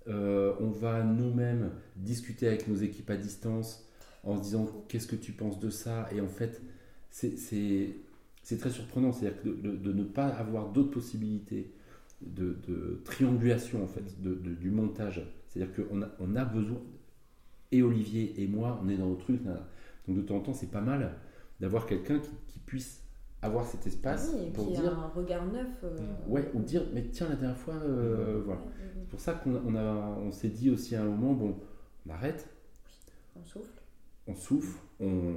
Mhm. 0.07 0.15
Euh, 0.15 0.55
on 0.61 0.71
va 0.71 1.03
nous-mêmes 1.03 1.71
discuter 1.97 2.47
avec 2.47 2.67
nos 2.67 2.77
équipes 2.77 3.11
à 3.11 3.17
distance 3.17 3.87
en 4.25 4.37
se 4.37 4.43
disant 4.43 4.67
qu'est-ce 4.89 5.07
que 5.07 5.17
tu 5.17 5.33
penses 5.33 5.61
de 5.61 5.71
ça? 5.71 6.09
Et 6.13 6.21
en 6.21 6.29
fait, 6.29 6.63
c'est 7.11 7.95
très 8.59 8.71
surprenant. 8.71 9.13
C'est-à-dire 9.13 9.41
de, 9.45 9.77
de, 9.77 9.93
ne 9.93 10.03
pas 10.05 10.27
avoir 10.27 10.73
d'autres 10.73 10.91
possibilités 10.91 11.71
de, 12.21 13.01
triangulation 13.05 13.83
en 13.83 13.87
fait 13.87 14.21
de, 14.23 14.35
du 14.35 14.71
montage. 14.71 15.23
C'est-à-dire 15.49 15.75
qu'on 15.75 16.03
a, 16.03 16.09
on 16.21 16.37
a 16.37 16.45
besoin, 16.45 16.81
et 17.73 17.83
Olivier 17.83 18.43
et 18.43 18.47
moi, 18.47 18.81
on 18.83 18.89
est 18.89 18.97
dans 18.97 19.09
nos 19.09 19.17
trucs. 19.17 19.43
Donc 19.45 20.17
de 20.17 20.23
temps 20.23 20.37
en 20.37 20.41
temps, 20.41 20.55
c'est 20.55 20.71
pas 20.71 20.81
mal 20.81 21.13
d'avoir 21.61 21.87
quelqu'un 21.87 22.19
qui, 22.19 22.59
puisse 22.67 23.03
avoir 23.41 23.65
cet 23.67 23.87
espace 23.87 24.31
ah 24.35 24.51
pour 24.53 24.67
dire 24.67 24.99
un 24.99 25.09
regard 25.09 25.47
neuf. 25.47 25.69
Euh, 25.85 25.97
ouais, 26.27 26.51
ou 26.53 26.61
dire 26.61 26.83
mais 26.93 27.09
tiens 27.11 27.31
la 27.31 27.37
dernière 27.37 27.57
fois, 27.57 27.77
euh, 27.77 28.43
voilà. 28.45 28.61
C'est 29.01 29.09
pour 29.09 29.21
ça 29.21 29.33
qu'on 29.33 29.55
on 29.67 29.75
a, 29.75 30.19
on 30.19 30.31
s'est 30.31 30.51
dit 30.51 30.69
aussi 30.69 30.95
à 30.95 31.03
un 31.03 31.07
moment 31.07 31.33
bon, 31.33 31.57
on 32.07 32.11
arrête. 32.11 32.47
On 33.35 33.45
souffle. 33.45 33.81
On 34.27 34.35
souffle, 34.35 34.79
on, 35.01 35.33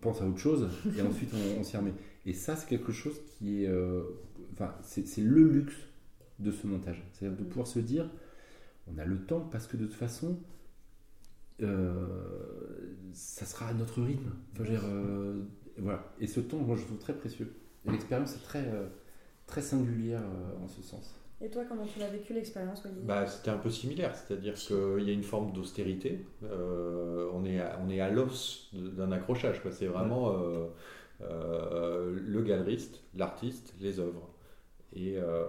pense 0.00 0.22
à 0.22 0.26
autre 0.28 0.38
chose 0.38 0.68
et 0.96 1.02
ensuite 1.02 1.30
on, 1.58 1.64
s'y 1.64 1.76
remet. 1.76 1.94
Et 2.26 2.32
ça, 2.32 2.54
c'est 2.54 2.68
quelque 2.68 2.92
chose 2.92 3.18
qui 3.26 3.64
est 3.64 3.68
euh, 3.68 4.02
enfin, 4.58 4.74
c'est 4.82 5.20
le 5.20 5.44
luxe 5.44 5.76
de 6.38 6.50
ce 6.50 6.66
montage. 6.66 7.02
C'est-à-dire 7.12 7.38
de 7.38 7.44
mm. 7.44 7.48
pouvoir 7.48 7.66
se 7.66 7.78
dire, 7.78 8.10
on 8.92 8.98
a 8.98 9.04
le 9.04 9.18
temps 9.18 9.40
parce 9.40 9.66
que 9.66 9.76
de 9.76 9.86
toute 9.86 9.94
façon, 9.94 10.38
euh, 11.62 12.06
ça 13.12 13.44
sera 13.44 13.68
à 13.68 13.72
notre 13.72 14.02
rythme. 14.02 14.30
Euh, 14.60 15.42
voilà. 15.78 16.04
Et 16.20 16.26
ce 16.26 16.40
temps, 16.40 16.58
moi, 16.58 16.76
je 16.76 16.84
trouve 16.84 16.98
très 16.98 17.14
précieux. 17.14 17.52
Et 17.86 17.90
l'expérience 17.90 18.34
est 18.34 18.44
très, 18.44 18.64
euh, 18.66 18.86
très 19.46 19.62
singulière 19.62 20.22
en 20.62 20.68
ce 20.68 20.82
sens. 20.82 21.14
Et 21.40 21.48
toi, 21.48 21.62
comment 21.68 21.86
tu 21.86 22.00
l'as 22.00 22.08
vécu 22.08 22.34
l'expérience, 22.34 22.82
bah, 23.04 23.24
C'était 23.28 23.50
un 23.50 23.58
peu 23.58 23.70
similaire, 23.70 24.14
c'est-à-dire 24.16 24.54
qu'il 24.54 25.04
y 25.04 25.10
a 25.10 25.12
une 25.12 25.22
forme 25.22 25.52
d'austérité. 25.52 26.26
on 26.42 27.44
est 27.44 27.60
à, 27.60 27.78
on 27.84 27.88
est 27.90 28.00
à 28.00 28.10
l'os 28.10 28.70
d'un 28.72 29.12
accrochage. 29.12 29.60
C'est 29.70 29.86
vraiment 29.86 30.34
le 31.20 32.42
galeriste, 32.42 33.02
l'artiste, 33.14 33.72
les 33.80 34.00
œuvres. 34.00 34.28
Et 34.94 35.16
euh, 35.16 35.44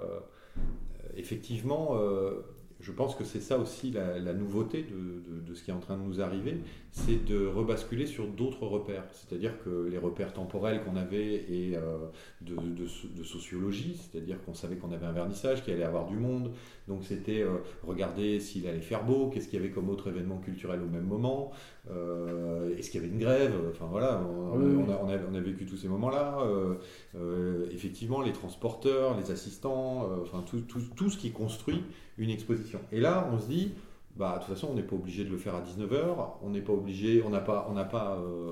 effectivement, 1.16 1.92
euh, 1.94 2.42
je 2.80 2.92
pense 2.92 3.16
que 3.16 3.24
c'est 3.24 3.42
ça 3.42 3.58
aussi 3.58 3.92
la, 3.92 4.34
nouveauté 4.34 4.84
de, 4.84 5.54
ce 5.54 5.64
qui 5.64 5.72
est 5.72 5.74
en 5.74 5.80
train 5.80 5.98
de 5.98 6.04
nous 6.04 6.22
arriver, 6.22 6.62
c'est 6.92 7.24
de 7.24 7.46
rebasculer 7.46 8.08
sur 8.08 8.28
d'autres 8.28 8.66
repères. 8.66 9.04
C'est-à-dire 9.12 9.54
que 9.64 9.88
les 9.92 9.98
repères 9.98 10.34
temporels 10.34 10.84
qu'on 10.84 10.96
avait 10.96 11.34
et 11.36 11.76
euh, 11.76 11.98
de, 12.42 13.24
sociologie, 13.24 14.00
c'est-à-dire 14.00 14.44
qu'on 14.44 14.54
savait 14.54 14.76
qu'on 14.76 14.92
avait 14.92 15.06
un 15.06 15.12
vernissage, 15.12 15.64
qu'il 15.64 15.74
allait 15.74 15.84
avoir 15.84 16.08
du 16.08 16.16
monde, 16.16 16.52
donc 16.88 17.04
c'était 17.04 17.42
euh, 17.42 17.58
regarder 17.84 18.40
s'il 18.40 18.68
allait 18.68 18.82
faire 18.82 19.04
beau, 19.04 19.30
qu'est-ce 19.30 19.48
qu'il 19.48 19.60
y 19.60 19.64
avait 19.64 19.72
comme 19.72 19.90
autre 19.90 20.10
événement 20.10 20.38
culturel 20.38 20.82
au 20.82 20.88
même 20.88 21.06
moment, 21.06 21.52
euh, 21.92 22.76
est-ce 22.76 22.90
qu'il 22.90 23.02
y 23.02 23.04
avait 23.04 23.14
une 23.14 23.20
grève, 23.20 23.54
enfin 23.70 23.86
voilà, 23.90 24.22
on, 24.28 24.90
a, 24.90 25.00
on, 25.04 25.36
a, 25.36 25.40
vécu 25.40 25.66
tous 25.66 25.78
ces 25.78 25.88
moments-là. 25.88 26.40
effectivement, 27.72 28.22
les 28.22 28.34
transporteurs, 28.34 29.18
les 29.18 29.32
assistants, 29.32 30.10
enfin 30.22 30.44
tout, 30.48 30.62
tout, 30.62 30.82
tout 30.96 31.10
ce 31.10 31.18
qui 31.18 31.32
construit 31.32 31.84
une 32.18 32.30
exposition. 32.30 32.80
Et 32.92 33.00
là, 33.00 33.30
on 33.32 33.40
se 33.40 33.48
dit, 33.48 33.72
bah, 34.20 34.34
de 34.34 34.46
toute 34.46 34.54
façon, 34.54 34.68
on 34.72 34.76
n'est 34.76 34.84
pas 34.84 34.98
obligé 34.98 35.24
de 35.24 35.30
le 35.30 35.38
faire 35.38 35.56
à 35.56 35.62
19h, 35.62 36.18
on 36.44 36.50
n'est 36.50 36.60
pas 36.60 36.74
obligé, 36.74 37.24
on 37.26 37.30
n'a 37.30 37.40
pas, 37.40 37.66
on 37.70 37.74
n'a 37.74 37.86
pas, 37.86 38.18
euh, 38.18 38.52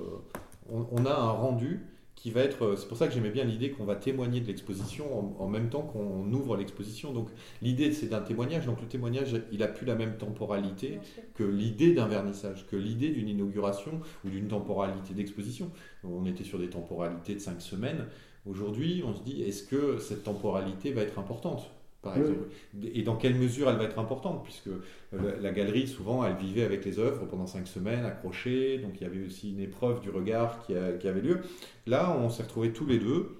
on, 0.69 1.05
a 1.05 1.13
un 1.13 1.29
rendu 1.29 1.81
qui 2.15 2.31
va 2.31 2.41
être, 2.41 2.75
c'est 2.77 2.88
pour 2.88 2.95
ça 2.95 3.05
que 3.05 3.13
j'aimais 3.13 3.31
bien 3.31 3.43
l'idée 3.43 3.71
qu'on 3.71 3.83
va 3.83 3.97
témoigner 3.97 4.39
de 4.39 4.47
l'exposition 4.47 5.05
en, 5.41 5.47
même 5.50 5.69
temps 5.69 5.81
qu'on 5.81 6.31
ouvre 6.31 6.55
l'exposition. 6.55 7.12
Donc 7.12 7.27
l'idée 7.62 7.91
c'est 7.91 8.07
d'un 8.07 8.21
témoignage, 8.21 8.65
donc 8.65 8.79
le 8.79 8.88
témoignage 8.88 9.36
il 9.51 9.62
a 9.62 9.67
plus 9.67 9.86
la 9.86 9.95
même 9.95 10.15
temporalité 10.15 11.00
que 11.36 11.43
l'idée 11.43 11.93
d'un 11.93 12.07
vernissage, 12.07 12.65
que 12.67 12.77
l'idée 12.77 13.09
d'une 13.09 13.27
inauguration 13.27 14.00
ou 14.24 14.29
d'une 14.29 14.47
temporalité 14.47 15.13
d'exposition. 15.13 15.69
On 16.05 16.25
était 16.25 16.45
sur 16.45 16.59
des 16.59 16.69
temporalités 16.69 17.36
de 17.36 17.39
cinq 17.39 17.62
semaines. 17.62 18.05
Aujourd'hui, 18.45 19.03
on 19.05 19.13
se 19.13 19.21
dit, 19.21 19.43
est-ce 19.43 19.63
que 19.63 20.00
cette 20.00 20.24
temporalité 20.24 20.93
va 20.93 21.01
être 21.01 21.19
importante? 21.19 21.69
Et 22.94 23.01
dans 23.01 23.16
quelle 23.16 23.36
mesure 23.36 23.70
elle 23.70 23.77
va 23.77 23.84
être 23.84 24.00
importante, 24.00 24.44
puisque 24.44 24.70
la, 25.12 25.51
galerie, 25.51 25.88
souvent, 25.88 26.25
elle 26.25 26.36
vivait 26.36 26.63
avec 26.63 26.86
les 26.86 27.00
œuvres 27.00 27.25
pendant 27.25 27.48
cinq 27.48 27.68
semaines, 27.68 28.06
accrochées, 28.06 28.77
donc 28.77 28.94
il 28.96 29.04
y 29.04 29.06
avait 29.06 29.25
aussi 29.25 29.51
une 29.51 29.60
épreuve 29.60 30.01
du 30.01 30.10
regard 30.10 30.66
qui, 30.66 30.74
qui 31.00 31.08
avait 31.08 31.22
lieu. 31.22 31.42
Là, 31.86 32.16
on 32.18 32.30
s'est 32.30 32.44
retrouvés 32.44 32.72
tous 32.72 32.86
les 32.86 33.00
deux, 33.00 33.38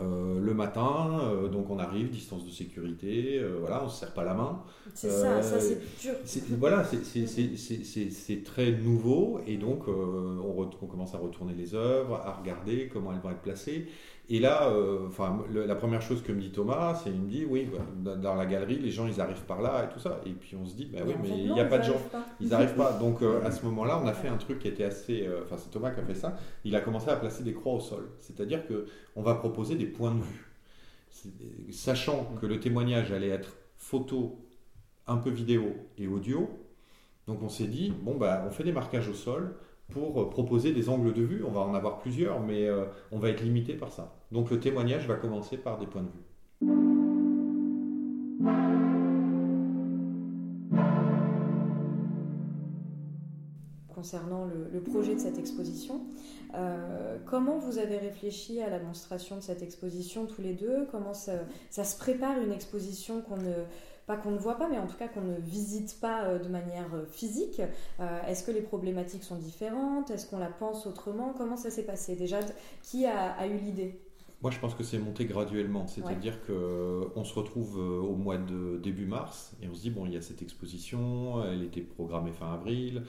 euh, 0.00 0.40
le 0.40 0.52
matin, 0.52 1.20
euh, 1.22 1.48
donc 1.48 1.70
on 1.70 1.78
arrive, 1.78 2.10
distance 2.10 2.44
de 2.44 2.50
sécurité, 2.50 3.38
euh, 3.38 3.56
voilà, 3.60 3.80
on 3.80 3.86
ne 3.86 3.90
se 3.90 4.00
serre 4.00 4.12
pas 4.12 4.24
la 4.24 4.34
main. 4.34 4.62
C'est 4.94 5.08
ça, 5.08 5.42
ça 5.42 5.58
c'est 5.58 5.78
dur. 6.00 6.12
Voilà, 6.58 6.84
c'est 6.84 8.44
très 8.44 8.72
nouveau 8.72 9.40
et 9.46 9.56
donc 9.56 9.88
on, 9.88 10.70
on, 10.82 10.86
commence 10.86 11.14
à 11.14 11.18
retourner 11.18 11.54
les 11.54 11.74
œuvres, 11.74 12.16
à 12.16 12.32
regarder 12.32 12.90
comment 12.92 13.12
elles 13.12 13.20
vont 13.20 13.30
être 13.30 13.40
placées. 13.40 13.86
Et 14.28 14.40
là, 14.40 14.68
euh, 14.70 15.06
enfin, 15.06 15.44
la 15.52 15.74
première 15.76 16.02
chose 16.02 16.20
que 16.20 16.32
me 16.32 16.40
dit 16.40 16.50
Thomas, 16.50 17.00
c'est 17.02 17.10
il 17.10 17.20
me 17.20 17.28
dit 17.28 17.44
oui, 17.44 17.70
bah, 17.98 18.16
dans 18.16 18.34
la 18.34 18.44
galerie, 18.44 18.76
les 18.78 18.90
gens 18.90 19.06
ils 19.06 19.20
arrivent 19.20 19.44
par 19.44 19.62
là 19.62 19.84
et 19.84 19.92
tout 19.92 20.00
ça. 20.00 20.20
Et 20.26 20.30
puis 20.30 20.56
on 20.56 20.66
se 20.66 20.74
dit, 20.74 20.86
bah 20.86 20.98
oui, 21.06 21.14
mais 21.22 21.28
il 21.28 21.52
n'y 21.52 21.60
a 21.60 21.64
pas 21.64 21.78
de 21.78 21.84
gens, 21.84 22.00
ils 22.40 22.48
n'arrivent 22.48 22.74
pas. 22.74 22.92
Donc 23.00 23.22
euh, 23.22 23.44
à 23.44 23.52
ce 23.52 23.64
moment-là, 23.66 24.00
on 24.02 24.06
a 24.08 24.12
fait 24.12 24.26
un 24.26 24.36
truc 24.36 24.58
qui 24.58 24.66
était 24.66 24.82
assez, 24.82 25.26
euh, 25.26 25.42
enfin 25.44 25.56
c'est 25.56 25.70
Thomas 25.70 25.92
qui 25.92 26.00
a 26.00 26.04
fait 26.04 26.16
ça. 26.16 26.36
Il 26.64 26.74
a 26.74 26.80
commencé 26.80 27.08
à 27.08 27.16
placer 27.16 27.44
des 27.44 27.52
croix 27.52 27.74
au 27.74 27.80
sol, 27.80 28.10
c'est-à-dire 28.20 28.66
que 28.66 28.86
on 29.14 29.22
va 29.22 29.36
proposer 29.36 29.76
des 29.76 29.86
points 29.86 30.12
de 30.12 30.22
vue, 30.22 31.70
sachant 31.70 32.24
que 32.40 32.46
le 32.46 32.58
témoignage 32.58 33.12
allait 33.12 33.28
être 33.28 33.56
photo, 33.76 34.44
un 35.06 35.18
peu 35.18 35.30
vidéo 35.30 35.72
et 35.98 36.08
audio. 36.08 36.50
Donc 37.28 37.42
on 37.42 37.48
s'est 37.48 37.68
dit 37.68 37.92
bon 38.02 38.16
bah 38.16 38.44
on 38.44 38.50
fait 38.50 38.64
des 38.64 38.72
marquages 38.72 39.08
au 39.08 39.14
sol 39.14 39.54
pour 39.88 40.20
euh, 40.20 40.30
proposer 40.30 40.72
des 40.72 40.88
angles 40.88 41.12
de 41.12 41.22
vue. 41.22 41.44
On 41.44 41.50
va 41.50 41.60
en 41.60 41.74
avoir 41.74 41.98
plusieurs, 41.98 42.40
mais 42.40 42.66
euh, 42.66 42.84
on 43.12 43.18
va 43.18 43.30
être 43.30 43.42
limité 43.42 43.74
par 43.74 43.92
ça. 43.92 44.14
Donc 44.32 44.50
le 44.50 44.60
témoignage 44.60 45.06
va 45.06 45.14
commencer 45.14 45.56
par 45.56 45.78
des 45.78 45.86
points 45.86 46.02
de 46.02 46.08
vue. 46.08 46.24
Concernant 53.88 54.44
le, 54.44 54.80
projet 54.82 55.14
de 55.14 55.20
cette 55.20 55.38
exposition, 55.38 56.02
euh, 56.54 57.16
comment 57.24 57.58
vous 57.58 57.78
avez 57.78 57.96
réfléchi 57.96 58.60
à 58.60 58.70
la 58.70 58.78
démonstration 58.78 59.36
de 59.36 59.40
cette 59.40 59.62
exposition 59.62 60.26
tous 60.26 60.42
les 60.42 60.52
deux? 60.52 60.86
Comment 60.92 61.14
ça 61.14 61.84
se 61.84 61.98
prépare 61.98 62.38
une 62.40 62.52
exposition 62.52 63.22
qu'on 63.22 63.38
ne 63.38 63.64
pas 64.06 64.16
qu'on 64.16 64.30
ne 64.30 64.38
voit 64.38 64.56
pas, 64.56 64.68
mais 64.68 64.78
en 64.78 64.86
tout 64.86 64.96
cas 64.96 65.08
qu'on 65.08 65.22
ne 65.22 65.36
visite 65.36 65.98
pas 66.00 66.24
euh, 66.24 66.38
de 66.38 66.48
manière 66.48 66.94
euh, 66.94 67.04
physique. 67.06 67.60
Euh, 68.00 68.22
est-ce 68.28 68.44
que 68.44 68.52
les 68.52 68.62
problématiques 68.62 69.24
sont 69.24 69.36
différentes? 69.36 70.10
Est-ce 70.10 70.30
qu'on 70.30 70.38
la 70.38 70.48
pense 70.48 70.86
autrement? 70.86 71.34
Comment 71.36 71.56
ça 71.56 71.70
s'est 71.70 71.84
passé? 71.84 72.14
Déjà, 72.14 72.38
qui 72.82 73.04
a, 73.04 73.46
eu 73.48 73.58
l'idée? 73.58 74.00
Moi, 74.42 74.52
je 74.52 74.60
pense 74.60 74.74
que 74.74 74.84
c'est 74.84 74.98
monté 74.98 75.24
graduellement. 75.24 75.88
C'est-à-dire 75.88 76.38
qu'on 76.46 77.24
se 77.24 77.34
retrouve 77.34 77.78
au 77.78 78.14
mois 78.14 78.36
de 78.36 78.78
début 78.80 79.06
mars 79.06 79.56
et 79.62 79.68
on 79.68 79.74
se 79.74 79.80
dit 79.80 79.90
bon, 79.90 80.06
il 80.06 80.12
y 80.12 80.16
a 80.16 80.22
cette 80.22 80.42
exposition, 80.42 81.42
elle 81.42 81.64
était 81.64 81.80
programmée 81.80 82.32
fin 82.32 82.52
avril. 82.52 83.02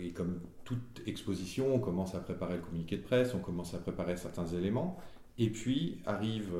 et 0.00 0.12
comme 0.12 0.40
toute 0.64 1.02
exposition, 1.06 1.74
on 1.74 1.80
commence 1.80 2.14
à 2.14 2.20
préparer 2.20 2.54
le 2.54 2.62
communiqué 2.62 2.96
de 2.96 3.02
presse, 3.02 3.34
on 3.34 3.40
commence 3.40 3.74
à 3.74 3.78
préparer 3.78 4.16
certains 4.16 4.46
éléments. 4.46 4.96
Et 5.38 5.50
puis 5.50 6.00
arrive 6.06 6.54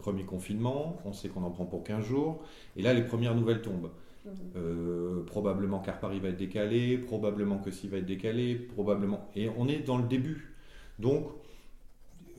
premier 0.00 0.24
confinement, 0.24 0.98
on 1.04 1.12
sait 1.12 1.28
qu'on 1.28 1.44
en 1.44 1.50
prend 1.50 1.64
pour 1.64 1.84
15 1.84 2.04
jours, 2.04 2.42
et 2.76 2.82
là 2.82 2.94
les 2.94 3.02
premières 3.02 3.34
nouvelles 3.34 3.62
tombent. 3.62 3.90
Mhm. 4.24 4.32
Euh, 4.56 5.24
probablement 5.24 5.78
car 5.78 5.98
Paris 5.98 6.20
va 6.20 6.28
être 6.28 6.36
décalé, 6.36 6.98
probablement 6.98 7.58
que 7.58 7.70
s'il 7.70 7.90
va 7.90 7.98
être 7.98 8.06
décalé, 8.06 8.54
probablement. 8.54 9.30
Et 9.34 9.48
on 9.56 9.66
est 9.68 9.78
dans 9.78 9.96
le 9.96 10.06
début. 10.06 10.54
Donc, 10.98 11.26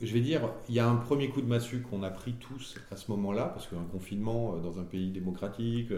je 0.00 0.12
vais 0.12 0.20
dire, 0.20 0.42
il 0.68 0.74
y 0.74 0.80
a 0.80 0.88
un 0.88 0.96
premier 0.96 1.28
coup 1.28 1.40
de 1.40 1.46
massue 1.46 1.80
qu'on 1.80 2.02
a 2.02 2.10
pris 2.10 2.34
tous 2.34 2.76
à 2.90 2.96
ce 2.96 3.10
moment-là, 3.12 3.46
parce 3.46 3.66
qu'un 3.68 3.84
confinement 3.90 4.54
euh, 4.54 4.60
dans 4.60 4.78
un 4.78 4.84
pays 4.84 5.10
démocratique, 5.10 5.88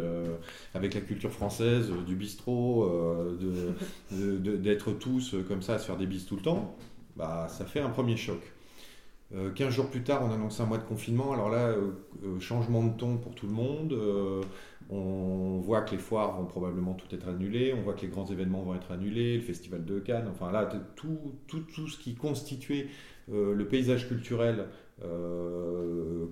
avec 0.74 0.94
la 0.94 1.00
culture 1.00 1.32
française, 1.32 1.90
du 2.06 2.16
bistrot, 2.16 2.90
d'être 4.10 4.92
tous 4.92 5.34
comme 5.48 5.62
ça, 5.62 5.74
à 5.74 5.78
se 5.78 5.86
faire 5.86 5.96
des 5.96 6.06
bises 6.06 6.26
tout 6.26 6.36
le 6.36 6.42
temps, 6.42 6.76
bah, 7.16 7.46
ça 7.48 7.64
fait 7.64 7.80
un 7.80 7.90
premier 7.90 8.16
choc. 8.16 8.40
15 9.32 9.66
euh, 9.66 9.70
jours 9.70 9.90
plus 9.90 10.02
tard, 10.02 10.22
on 10.22 10.32
annonce 10.32 10.60
un 10.60 10.66
mois 10.66 10.78
de 10.78 10.84
confinement. 10.84 11.32
Alors 11.32 11.48
là, 11.48 11.68
euh, 11.68 11.92
euh, 12.24 12.40
changement 12.40 12.84
de 12.84 12.96
ton 12.96 13.16
pour 13.16 13.34
tout 13.34 13.46
le 13.46 13.52
monde. 13.52 13.94
on 14.90 15.58
voit 15.60 15.82
que 15.82 15.92
les 15.92 15.98
foires 15.98 16.36
vont 16.36 16.46
probablement 16.46 16.94
tout 16.94 17.12
être 17.14 17.28
annulées. 17.28 17.74
On 17.76 17.82
voit 17.82 17.94
que 17.94 18.02
les 18.02 18.08
grands 18.08 18.26
événements 18.26 18.62
vont 18.62 18.74
être 18.74 18.92
annulés. 18.92 19.36
Le 19.36 19.42
festival 19.42 19.84
de 19.84 19.98
Cannes. 19.98 20.28
Enfin 20.30 20.52
là, 20.52 20.68
tout, 20.96 21.18
tout, 21.46 21.60
tout 21.60 21.88
ce 21.88 21.98
qui 21.98 22.14
constituait 22.14 22.88
le 23.28 23.64
paysage 23.66 24.06
culturel 24.08 24.66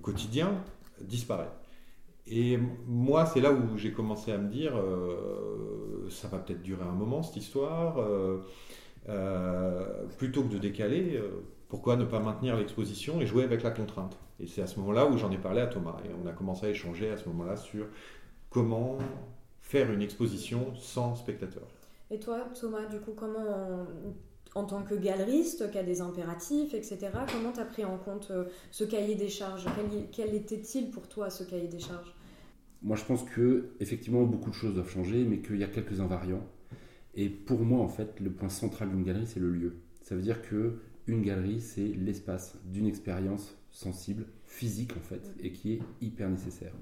quotidien 0.03 0.53
disparaît. 1.01 1.51
Et 2.27 2.59
moi, 2.87 3.27
c'est 3.27 3.41
là 3.41 3.51
où 3.53 3.77
j'ai 3.77 3.93
commencé 3.93 4.31
à 4.31 4.39
me 4.39 4.49
dire, 4.49 4.75
ça 6.11 6.29
va 6.29 6.39
peut-être 6.39 6.63
durer 6.63 6.85
un 6.85 6.93
moment 6.93 7.23
cette 7.23 7.39
histoire. 7.39 7.97
plutôt 10.19 10.43
que 10.43 10.53
de 10.53 10.59
décaler, 10.59 11.19
pourquoi 11.73 11.97
ne 11.97 12.05
pas 12.05 12.21
maintenir 12.21 12.59
l'exposition 12.59 13.23
et 13.23 13.27
jouer 13.27 13.45
avec 13.45 13.63
la 13.63 13.71
contrainte 13.71 14.19
Et 14.39 14.47
c'est 14.47 14.61
à 14.61 14.67
ce 14.67 14.79
moment-là 14.81 15.07
où 15.07 15.17
j'en 15.17 15.31
ai 15.31 15.39
parlé 15.39 15.63
à 15.63 15.67
Thomas. 15.67 15.97
Et 16.05 16.11
on 16.23 16.27
a 16.29 16.33
commencé 16.33 16.67
à 16.67 16.69
échanger 16.69 17.09
à 17.09 17.17
ce 17.17 17.27
moment-là 17.31 17.57
sur 17.57 17.87
comment 18.51 18.99
faire 19.63 19.91
une 19.91 20.03
exposition 20.03 20.75
sans 20.75 21.15
spectateurs. 21.15 21.67
Et 22.11 22.19
toi, 22.19 22.45
Thomas, 22.61 22.85
du 22.85 23.01
coup, 23.01 23.13
comment, 23.17 23.87
en 24.55 24.65
tant 24.65 24.83
que 24.83 24.95
galeriste, 24.95 25.71
qui 25.71 25.79
a 25.79 25.83
des 25.83 26.03
impératifs, 26.03 26.75
etc., 26.75 27.09
comment 27.33 27.53
tu 27.53 27.61
as 27.61 27.65
pris 27.65 27.87
en 27.87 27.97
compte 27.97 28.31
euh, 28.33 28.45
ce 28.71 28.85
cahier 28.85 29.15
des 29.15 29.31
charges? 29.31 29.65
Quel, 29.75 30.11
quel 30.13 30.35
était-il 30.35 30.91
pour 30.91 31.09
toi, 31.09 31.31
ce 31.31 31.43
cahier 31.43 31.69
des 31.69 31.81
charges? 31.81 32.15
Moi, 32.83 32.97
je 32.97 33.05
pense 33.07 33.25
que 33.25 33.71
effectivement 33.81 34.25
beaucoup 34.25 34.51
de 34.51 34.55
choses 34.55 34.75
doivent 34.75 34.91
changer, 34.91 35.25
mais 35.25 35.39
qu'il 35.39 35.57
y 35.57 35.65
a 35.65 35.69
quelques 35.69 36.01
invariants. 36.01 36.47
Et 37.15 37.31
pour 37.31 37.61
moi, 37.61 37.83
en 37.83 37.89
fait, 37.89 38.21
le 38.21 38.31
point 38.31 38.51
central 38.51 38.91
d'une 38.91 39.05
galerie, 39.05 39.27
c'est 39.27 39.41
le 39.41 39.51
lieu. 39.51 39.77
Ça 40.03 40.15
veut 40.15 40.21
dire 40.23 40.43
que 40.43 40.79
une 41.07 41.23
galerie, 41.23 41.61
c'est 41.61 41.89
l'espace 41.89 42.59
d'une 42.65 42.87
expérience 42.87 43.57
sensible, 43.71 44.27
physique 44.45 44.93
en 44.97 45.01
fait, 45.01 45.33
et 45.41 45.53
qui 45.53 45.73
est 45.73 45.81
hyper 46.01 46.29
nécessaire. 46.29 46.73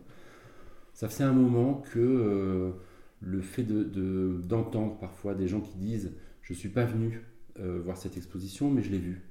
Ça 0.92 1.08
fait 1.08 1.24
un 1.24 1.32
moment 1.32 1.82
que 1.92 1.98
euh, 1.98 2.72
le 3.20 3.40
fait 3.40 3.62
d'entendre 3.62 4.94
de, 4.94 5.00
parfois 5.00 5.34
des 5.34 5.48
gens 5.48 5.60
qui 5.60 5.76
disent 5.78 6.12
je 6.42 6.52
ne 6.52 6.58
suis 6.58 6.68
pas 6.68 6.84
venu 6.84 7.22
euh, 7.60 7.80
voir 7.82 7.96
cette 7.96 8.16
exposition, 8.16 8.70
mais 8.70 8.82
je 8.82 8.90
l'ai 8.90 8.98
vue. 8.98 9.22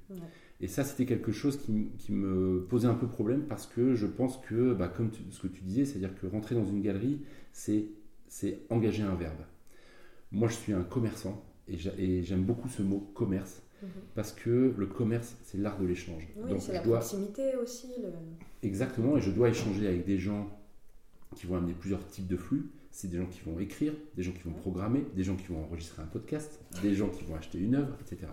Et 0.62 0.68
ça, 0.68 0.84
c'était 0.84 1.06
quelque 1.06 1.32
chose 1.32 1.58
qui, 1.58 2.12
me 2.12 2.66
posait 2.70 2.88
un 2.88 2.94
peu 2.94 3.08
problème 3.08 3.44
parce 3.44 3.66
que 3.66 3.96
je 3.96 4.06
pense 4.06 4.38
que, 4.38 4.74
bah, 4.74 4.88
comme 4.88 5.12
ce 5.30 5.42
que 5.42 5.48
tu 5.48 5.62
disais, 5.64 5.86
c'est-à-dire 5.86 6.14
que 6.20 6.28
rentrer 6.28 6.56
dans 6.56 6.66
une 6.66 6.82
galerie, 6.82 7.22
c'est 7.52 7.90
engager 8.70 9.04
un 9.04 9.16
verbe. 9.16 9.42
Moi, 10.32 10.48
je 10.48 10.56
suis 10.56 10.74
un 10.74 10.84
commerçant 10.84 11.46
et 11.68 12.24
j'aime 12.24 12.44
beaucoup 12.44 12.68
ce 12.68 12.82
mot 12.82 13.00
commerce 13.14 13.62
Mhm. 13.82 13.90
Parce 14.16 14.32
que 14.32 14.74
le 14.78 14.86
commerce, 14.86 15.36
c'est 15.44 15.58
l'art 15.58 15.80
de 15.80 15.86
l'échange. 15.86 16.28
Oui, 16.38 16.60
c'est 16.60 16.74
la 16.74 16.82
proximité 16.82 17.56
aussi. 17.56 17.88
Exactement, 18.64 19.18
et 19.18 19.22
je 19.22 19.32
dois 19.32 19.50
échanger 19.50 19.88
avec 19.88 20.06
des 20.06 20.20
gens 20.20 20.50
qui 21.36 21.48
vont 21.48 21.58
amener 21.58 21.74
plusieurs 21.74 22.06
types 22.08 22.28
de 22.28 22.38
flux. 22.38 22.70
C'est 22.92 23.08
des 23.08 23.18
gens 23.18 23.28
qui 23.28 23.42
vont 23.42 23.60
écrire, 23.60 23.94
des 24.16 24.24
gens 24.24 24.32
qui 24.32 24.44
vont 24.44 24.52
programmer, 24.52 25.06
des 25.16 25.24
gens 25.24 25.36
qui 25.36 25.48
vont 25.48 25.64
enregistrer 25.64 26.02
un 26.02 26.08
podcast, 26.08 26.60
des 26.82 26.96
gens 26.96 27.10
qui 27.10 27.24
vont 27.24 27.36
acheter 27.36 27.60
une 27.60 27.76
œuvre, 27.76 27.96
etc. 28.02 28.28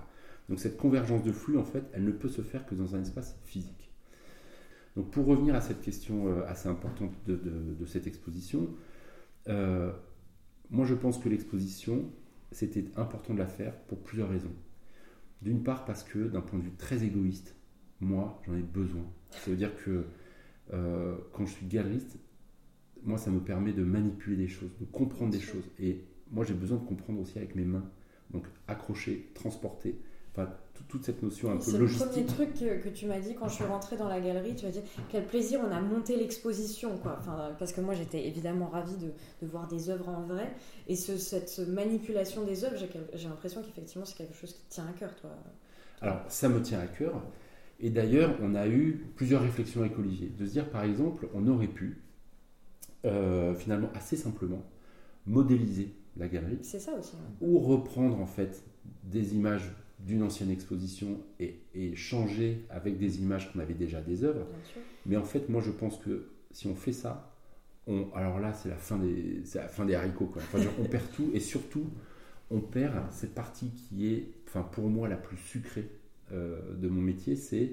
Donc 0.49 0.59
cette 0.61 0.77
convergence 0.77 1.23
de 1.23 1.33
flux, 1.33 1.59
en 1.59 1.65
fait, 1.65 1.85
elle 1.93 2.05
ne 2.05 2.13
peut 2.13 2.29
se 2.29 2.41
faire 2.41 2.65
que 2.67 2.75
dans 2.75 2.95
un 2.95 3.03
espace 3.03 3.37
physique. 3.45 3.91
Donc 4.97 5.11
pour 5.11 5.27
revenir 5.27 5.55
à 5.55 5.61
cette 5.61 5.83
question 5.83 6.29
euh, 6.29 6.47
assez 6.47 6.69
importante 6.69 7.13
de, 7.27 7.87
cette 7.87 8.07
exposition, 8.07 8.69
Euh, 9.49 9.93
moi, 10.71 10.85
je 10.85 10.95
pense 10.95 11.19
que 11.19 11.29
l'exposition, 11.29 12.11
c'était 12.51 12.87
important 12.97 13.35
de 13.35 13.39
la 13.39 13.47
faire 13.47 13.73
pour 13.87 13.99
plusieurs 13.99 14.29
raisons. 14.29 14.53
D'une 15.43 15.63
part, 15.63 15.85
parce 15.85 16.03
que 16.03 16.29
d'un 16.29 16.41
point 16.41 16.59
de 16.59 16.65
vue 16.65 16.75
très 16.77 17.05
égoïste, 17.05 17.55
moi, 18.01 18.43
j'en 18.47 18.55
ai 18.57 18.63
besoin. 18.63 19.05
Ça 19.31 19.51
veut 19.51 19.57
dire 19.57 19.75
que 19.77 20.05
euh, 20.73 21.17
quand 21.33 21.47
je 21.47 21.53
suis 21.53 21.67
galeriste, 21.67 22.19
moi, 23.03 23.19
ça 23.19 23.31
me 23.31 23.41
permet 23.41 23.73
de 23.73 23.85
manipuler 23.85 24.37
des 24.37 24.49
choses, 24.49 24.71
de 24.81 24.85
comprendre 24.87 25.31
des 25.31 25.41
choses. 25.41 25.65
Et 25.79 26.05
moi, 26.31 26.45
j'ai 26.45 26.55
besoin 26.55 26.79
de 26.79 26.85
comprendre 26.85 27.21
aussi 27.21 27.39
avec 27.39 27.55
mes 27.55 27.65
mains. 27.65 27.89
Donc, 28.31 28.47
accrocher, 28.67 29.31
transporter. 29.35 29.99
Enfin, 30.37 30.51
toute 30.89 31.05
cette 31.05 31.23
notion 31.23 31.51
un 31.51 31.57
peu 31.57 31.79
logistique. 31.79 32.07
C'est 32.13 32.21
le 32.21 32.27
premier 32.27 32.53
truc 32.53 32.83
que, 32.83 32.89
tu 32.91 33.07
m'as 33.07 33.19
dit 33.19 33.35
quand 33.35 33.49
je 33.49 33.55
suis 33.55 33.65
rentrée 33.65 33.97
dans 33.97 34.09
la 34.09 34.21
galerie. 34.21 34.55
Tu 34.55 34.67
m'as 34.67 34.71
dit 34.71 34.83
quel 35.09 35.25
plaisir 35.25 35.61
on 35.67 35.73
a 35.73 35.81
monté 35.81 36.17
l'exposition, 36.17 36.99
quoi. 36.99 37.17
Enfin, 37.19 37.55
parce 37.59 37.73
que 37.73 37.81
moi 37.81 37.95
j'étais 37.95 38.27
évidemment 38.27 38.69
ravie 38.69 38.97
de, 38.97 39.11
de, 39.43 39.51
voir 39.51 39.67
des 39.67 39.91
œuvres 39.91 40.09
en 40.09 40.23
vrai 40.23 40.55
et 40.89 40.95
ce, 40.95 41.17
cette 41.17 41.59
manipulation 41.69 42.45
des 42.45 42.65
œuvres, 42.65 42.77
j'ai 43.15 43.29
l'impression 43.29 43.63
qu'effectivement 43.63 44.05
c'est 44.05 44.17
quelque 44.17 44.35
chose 44.35 44.53
qui 44.53 44.63
te 44.63 44.75
tient 44.75 44.87
à 44.87 44.93
cœur, 44.93 45.15
toi. 45.17 45.31
Alors 46.03 46.21
ça 46.29 46.49
me 46.49 46.61
tient 46.61 46.81
à 46.81 46.87
cœur. 46.87 47.23
Et 47.79 47.91
d'ailleurs, 47.91 48.35
on 48.41 48.55
a 48.55 48.67
eu 48.67 49.07
plusieurs 49.17 49.43
réflexions 49.43 49.81
avec 49.83 49.99
Olivier. 49.99 50.29
De 50.29 50.47
se 50.47 50.53
dire, 50.53 50.71
par 50.71 50.83
exemple, 50.85 51.29
on 51.35 51.47
aurait 51.47 51.67
pu, 51.67 52.03
euh, 53.05 53.55
finalement, 53.55 53.91
assez 53.95 54.17
simplement, 54.17 54.63
modéliser 55.27 55.95
la 56.17 56.27
galerie. 56.29 56.59
C'est 56.63 56.79
ça 56.79 56.95
aussi. 56.99 57.17
Ou 57.43 57.59
reprendre, 57.59 58.19
en 58.19 58.27
fait, 58.27 58.65
des 59.05 59.35
images 59.35 59.71
d'une 59.99 60.23
ancienne 60.23 60.51
exposition 60.51 61.21
et, 61.41 61.57
changer 61.95 62.67
avec 62.71 62.99
des 62.99 63.21
images 63.21 63.53
qu'on 63.53 63.61
avait 63.61 63.75
déjà 63.75 64.01
des 64.01 64.25
œuvres. 64.25 64.47
Mais 65.07 65.17
en 65.17 65.25
fait, 65.25 65.49
moi, 65.49 65.61
je 65.63 65.71
pense 65.71 65.99
que 65.99 66.29
si 66.53 66.67
on 66.67 66.75
fait 66.75 66.93
ça, 66.93 67.33
on, 67.87 68.11
alors 68.15 68.41
là, 68.41 68.53
c'est 68.53 68.69
la 68.69 68.77
fin 68.77 68.99
des, 68.99 69.43
la 69.55 69.69
fin 69.69 69.85
des 69.85 69.95
haricots. 69.95 70.27
Quoi. 70.27 70.43
on 70.79 70.85
perd 70.85 71.11
tout 71.15 71.31
et 71.33 71.41
surtout, 71.41 71.87
on 72.51 72.61
perd 72.61 72.95
cette 73.11 73.35
partie 73.35 73.71
qui 73.71 74.13
est, 74.13 74.29
enfin, 74.47 74.63
pour 74.63 74.89
moi, 74.89 75.09
la 75.09 75.17
plus 75.17 75.37
sucrée 75.37 75.89
euh, 76.33 76.75
de 76.75 76.89
mon 76.89 77.01
métier, 77.01 77.37
c'est 77.37 77.73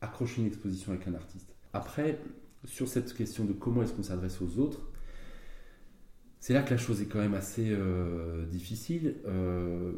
accrocher 0.00 0.40
une 0.40 0.46
exposition 0.46 0.92
avec 0.92 1.06
un 1.08 1.14
artiste. 1.14 1.54
Après, 1.72 2.18
sur 2.64 2.88
cette 2.88 3.12
question 3.14 3.44
de 3.44 3.52
comment 3.52 3.82
est-ce 3.82 3.92
qu'on 3.92 4.02
s'adresse 4.02 4.40
aux 4.40 4.58
autres, 4.58 4.80
c'est 6.40 6.54
là 6.54 6.62
que 6.62 6.70
la 6.70 6.78
chose 6.78 7.02
est 7.02 7.06
quand 7.06 7.18
même 7.18 7.34
assez 7.34 7.68
euh, 7.68 8.46
difficile. 8.46 9.16
Euh, 9.26 9.92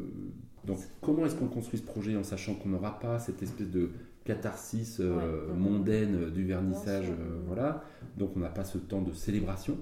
donc, 0.65 0.79
comment 1.01 1.25
est-ce 1.25 1.35
qu'on 1.35 1.47
construit 1.47 1.79
ce 1.79 1.83
projet 1.83 2.15
en 2.15 2.23
sachant 2.23 2.55
qu'on 2.55 2.69
n'aura 2.69 2.99
pas 2.99 3.19
cette 3.19 3.41
espèce 3.43 3.69
de 3.69 3.91
catharsis 4.23 4.99
euh, 5.01 5.53
mondaine 5.53 6.29
du 6.29 6.45
vernissage 6.45 7.11
Voilà. 7.47 7.83
Donc, 8.17 8.31
on 8.35 8.39
n'a 8.39 8.49
pas 8.49 8.63
ce 8.63 8.77
temps 8.77 9.01
de 9.01 9.13
célébration. 9.13 9.77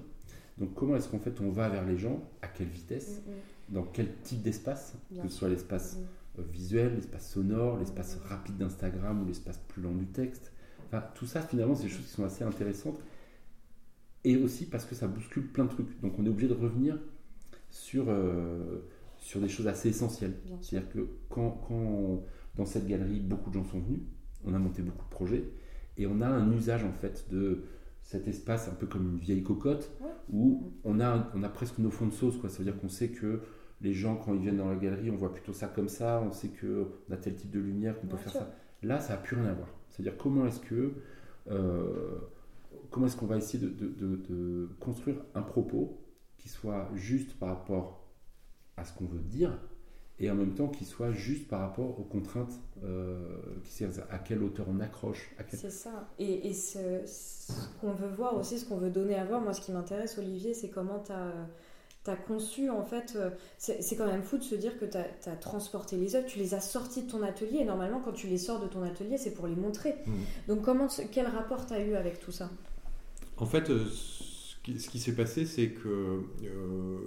Donc, 0.58 0.74
comment 0.74 0.96
est-ce 0.96 1.08
qu'en 1.08 1.18
fait 1.18 1.40
on 1.40 1.50
va 1.50 1.68
vers 1.68 1.86
les 1.86 1.96
gens? 1.96 2.22
À 2.42 2.48
quelle 2.48 2.68
vitesse? 2.68 3.22
Mm, 3.26 3.30
mm. 3.30 3.74
Dans 3.74 3.82
quel 3.84 4.12
type 4.22 4.42
d'espace? 4.42 4.94
Que 5.22 5.28
ce 5.28 5.34
soit 5.34 5.48
l'espace 5.48 5.98
mm. 6.38 6.42
visuel, 6.52 6.94
l'espace 6.96 7.30
sonore, 7.30 7.78
l'espace 7.78 8.18
rapide 8.24 8.58
d'Instagram 8.58 9.22
ou 9.22 9.26
l'espace 9.26 9.58
plus 9.68 9.82
long 9.82 9.94
du 9.94 10.06
texte. 10.06 10.52
Enfin, 10.88 11.04
tout 11.14 11.26
ça, 11.26 11.40
finalement, 11.40 11.74
c'est 11.74 11.84
des 11.84 11.88
choses 11.88 12.04
qui 12.04 12.12
sont 12.12 12.24
assez 12.24 12.44
intéressantes 12.44 13.00
et 14.24 14.36
aussi 14.36 14.66
parce 14.66 14.84
que 14.84 14.94
ça 14.94 15.06
bouscule 15.06 15.46
plein 15.48 15.64
de 15.64 15.70
trucs. 15.70 16.00
Donc 16.00 16.18
on 16.18 16.26
est 16.26 16.28
obligé 16.28 16.48
de 16.48 16.54
revenir 16.54 16.98
sur, 17.70 18.04
euh, 18.08 18.80
sur 19.22 19.40
des 19.40 19.48
choses 19.48 19.68
assez 19.68 19.88
essentielles. 19.88 20.34
C'est-à-dire 20.60 20.90
que 20.90 21.08
quand, 21.28 21.62
quand 21.68 22.24
dans 22.56 22.66
cette 22.66 22.86
galerie, 22.86 23.20
beaucoup 23.20 23.50
de 23.50 23.54
gens 23.54 23.64
sont 23.64 23.78
venus, 23.78 24.00
on 24.44 24.52
a 24.52 24.58
monté 24.58 24.82
beaucoup 24.82 25.04
de 25.04 25.10
projets, 25.10 25.44
et 25.96 26.06
on 26.06 26.20
a 26.20 26.26
un 26.26 26.52
usage 26.52 26.84
en 26.84 26.92
fait 26.92 27.28
de 27.30 27.62
cet 28.02 28.26
espace 28.26 28.68
un 28.68 28.74
peu 28.74 28.86
comme 28.86 29.12
une 29.12 29.18
vieille 29.18 29.44
cocotte, 29.44 29.92
où 30.30 30.72
on 30.82 30.98
a, 31.00 31.30
on 31.34 31.42
a 31.44 31.48
presque 31.48 31.78
nos 31.78 31.90
fonds 31.90 32.06
de 32.06 32.12
sauce. 32.12 32.36
Quoi. 32.36 32.50
Ça 32.50 32.58
veut 32.58 32.64
dire 32.64 32.78
qu'on 32.78 32.88
sait 32.88 33.08
que 33.08 33.40
les 33.80 33.92
gens, 33.92 34.16
quand 34.16 34.34
ils 34.34 34.40
viennent 34.40 34.56
dans 34.56 34.68
la 34.68 34.76
galerie, 34.76 35.10
on 35.10 35.16
voit 35.16 35.32
plutôt 35.32 35.52
ça 35.52 35.68
comme 35.68 35.88
ça, 35.88 36.20
on 36.26 36.32
sait 36.32 36.48
qu'on 36.48 37.12
a 37.12 37.16
tel 37.16 37.36
type 37.36 37.50
de 37.50 37.60
lumière, 37.60 38.00
qu'on 38.00 38.08
peut 38.08 38.16
faire 38.16 38.32
ça. 38.32 38.54
Là, 38.82 38.98
ça 38.98 39.14
n'a 39.14 39.18
plus 39.20 39.36
rien 39.36 39.46
à 39.46 39.54
voir. 39.54 39.68
C'est-à-dire 39.88 40.16
comment 40.16 40.46
est-ce 40.46 40.60
que... 40.60 40.94
Euh, 41.48 42.18
comment 42.90 43.06
est-ce 43.06 43.16
qu'on 43.16 43.26
va 43.26 43.36
essayer 43.36 43.64
de, 43.64 44.68
construire 44.80 45.16
un 45.34 45.42
propos 45.42 45.98
qui 46.38 46.48
soit 46.48 46.90
juste 46.94 47.38
par 47.38 47.50
rapport 47.50 48.01
à 48.82 48.84
ce 48.84 48.92
qu'on 48.92 49.06
veut 49.06 49.20
dire 49.20 49.58
et 50.18 50.30
en 50.30 50.34
même 50.34 50.54
temps 50.54 50.68
qui 50.68 50.84
soit 50.84 51.10
juste 51.10 51.48
par 51.48 51.60
rapport 51.60 51.98
aux 51.98 52.04
contraintes, 52.04 52.60
euh, 52.84 53.18
qui 53.64 53.84
à 53.84 54.18
quelle 54.18 54.42
hauteur 54.42 54.66
on 54.68 54.78
accroche. 54.80 55.34
C'est 55.48 55.70
ça. 55.70 56.08
Et, 56.18 56.52
ce, 56.52 57.00
qu'on 57.80 57.92
veut 57.92 58.08
voir 58.08 58.36
aussi, 58.36 58.58
ce 58.58 58.64
qu'on 58.64 58.76
veut 58.76 58.90
donner 58.90 59.16
à 59.16 59.24
voir, 59.24 59.40
moi 59.40 59.52
ce 59.52 59.60
qui 59.60 59.72
m'intéresse 59.72 60.18
Olivier, 60.18 60.54
c'est 60.54 60.68
comment 60.68 61.00
tu 61.00 61.12
as 61.12 61.32
as 62.08 62.16
conçu 62.16 62.68
en 62.68 62.82
fait, 62.82 63.14
euh, 63.14 63.30
c'est 63.58 63.94
quand 63.94 64.06
même 64.06 64.24
fou 64.24 64.36
de 64.36 64.42
se 64.42 64.56
dire 64.56 64.76
que 64.76 64.84
tu 64.84 64.98
as, 64.98 65.36
transporté 65.36 65.96
les 65.96 66.16
œuvres, 66.16 66.26
tu 66.26 66.40
les 66.40 66.52
as 66.52 66.60
sorties 66.60 67.02
de 67.02 67.10
ton 67.10 67.22
atelier 67.22 67.58
et 67.58 67.64
normalement 67.64 68.00
quand 68.00 68.10
tu 68.10 68.26
les 68.26 68.38
sors 68.38 68.58
de 68.58 68.66
ton 68.66 68.82
atelier 68.82 69.18
c'est 69.18 69.30
pour 69.30 69.46
les 69.46 69.54
montrer. 69.54 69.94
Mmh. 70.04 70.12
Donc 70.48 70.62
comment, 70.62 70.88
quel 71.12 71.28
rapport 71.28 71.64
tu 71.64 71.74
as 71.74 71.80
eu 71.80 71.94
avec 71.94 72.18
tout 72.18 72.32
ça? 72.32 72.50
En 73.36 73.46
fait, 73.46 73.70
euh, 73.70 73.86
ce 74.64 74.88
qui, 74.88 75.00
s'est 75.00 75.14
passé, 75.16 75.44
c'est 75.44 75.70
que 75.70 76.22
euh, 76.44 76.98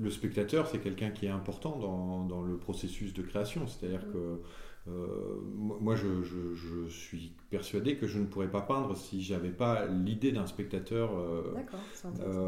le 0.00 0.10
spectateur, 0.10 0.66
c'est 0.68 0.78
quelqu'un 0.78 1.10
qui 1.10 1.26
est 1.26 1.30
important 1.30 1.78
dans, 2.26 2.42
le 2.42 2.56
processus 2.56 3.12
de 3.12 3.22
création. 3.22 3.66
C'est-à-dire 3.66 4.04
que 4.10 4.40
euh, 4.86 5.40
moi, 5.56 5.94
je, 5.96 6.88
suis 6.90 7.32
persuadé 7.50 7.96
que 7.96 8.06
je 8.06 8.18
ne 8.18 8.26
pourrais 8.26 8.50
pas 8.50 8.60
peindre 8.60 8.96
si 8.96 9.22
j'avais 9.22 9.50
pas 9.50 9.86
l'idée 9.86 10.32
d'un 10.32 10.46
spectateur 10.46 11.10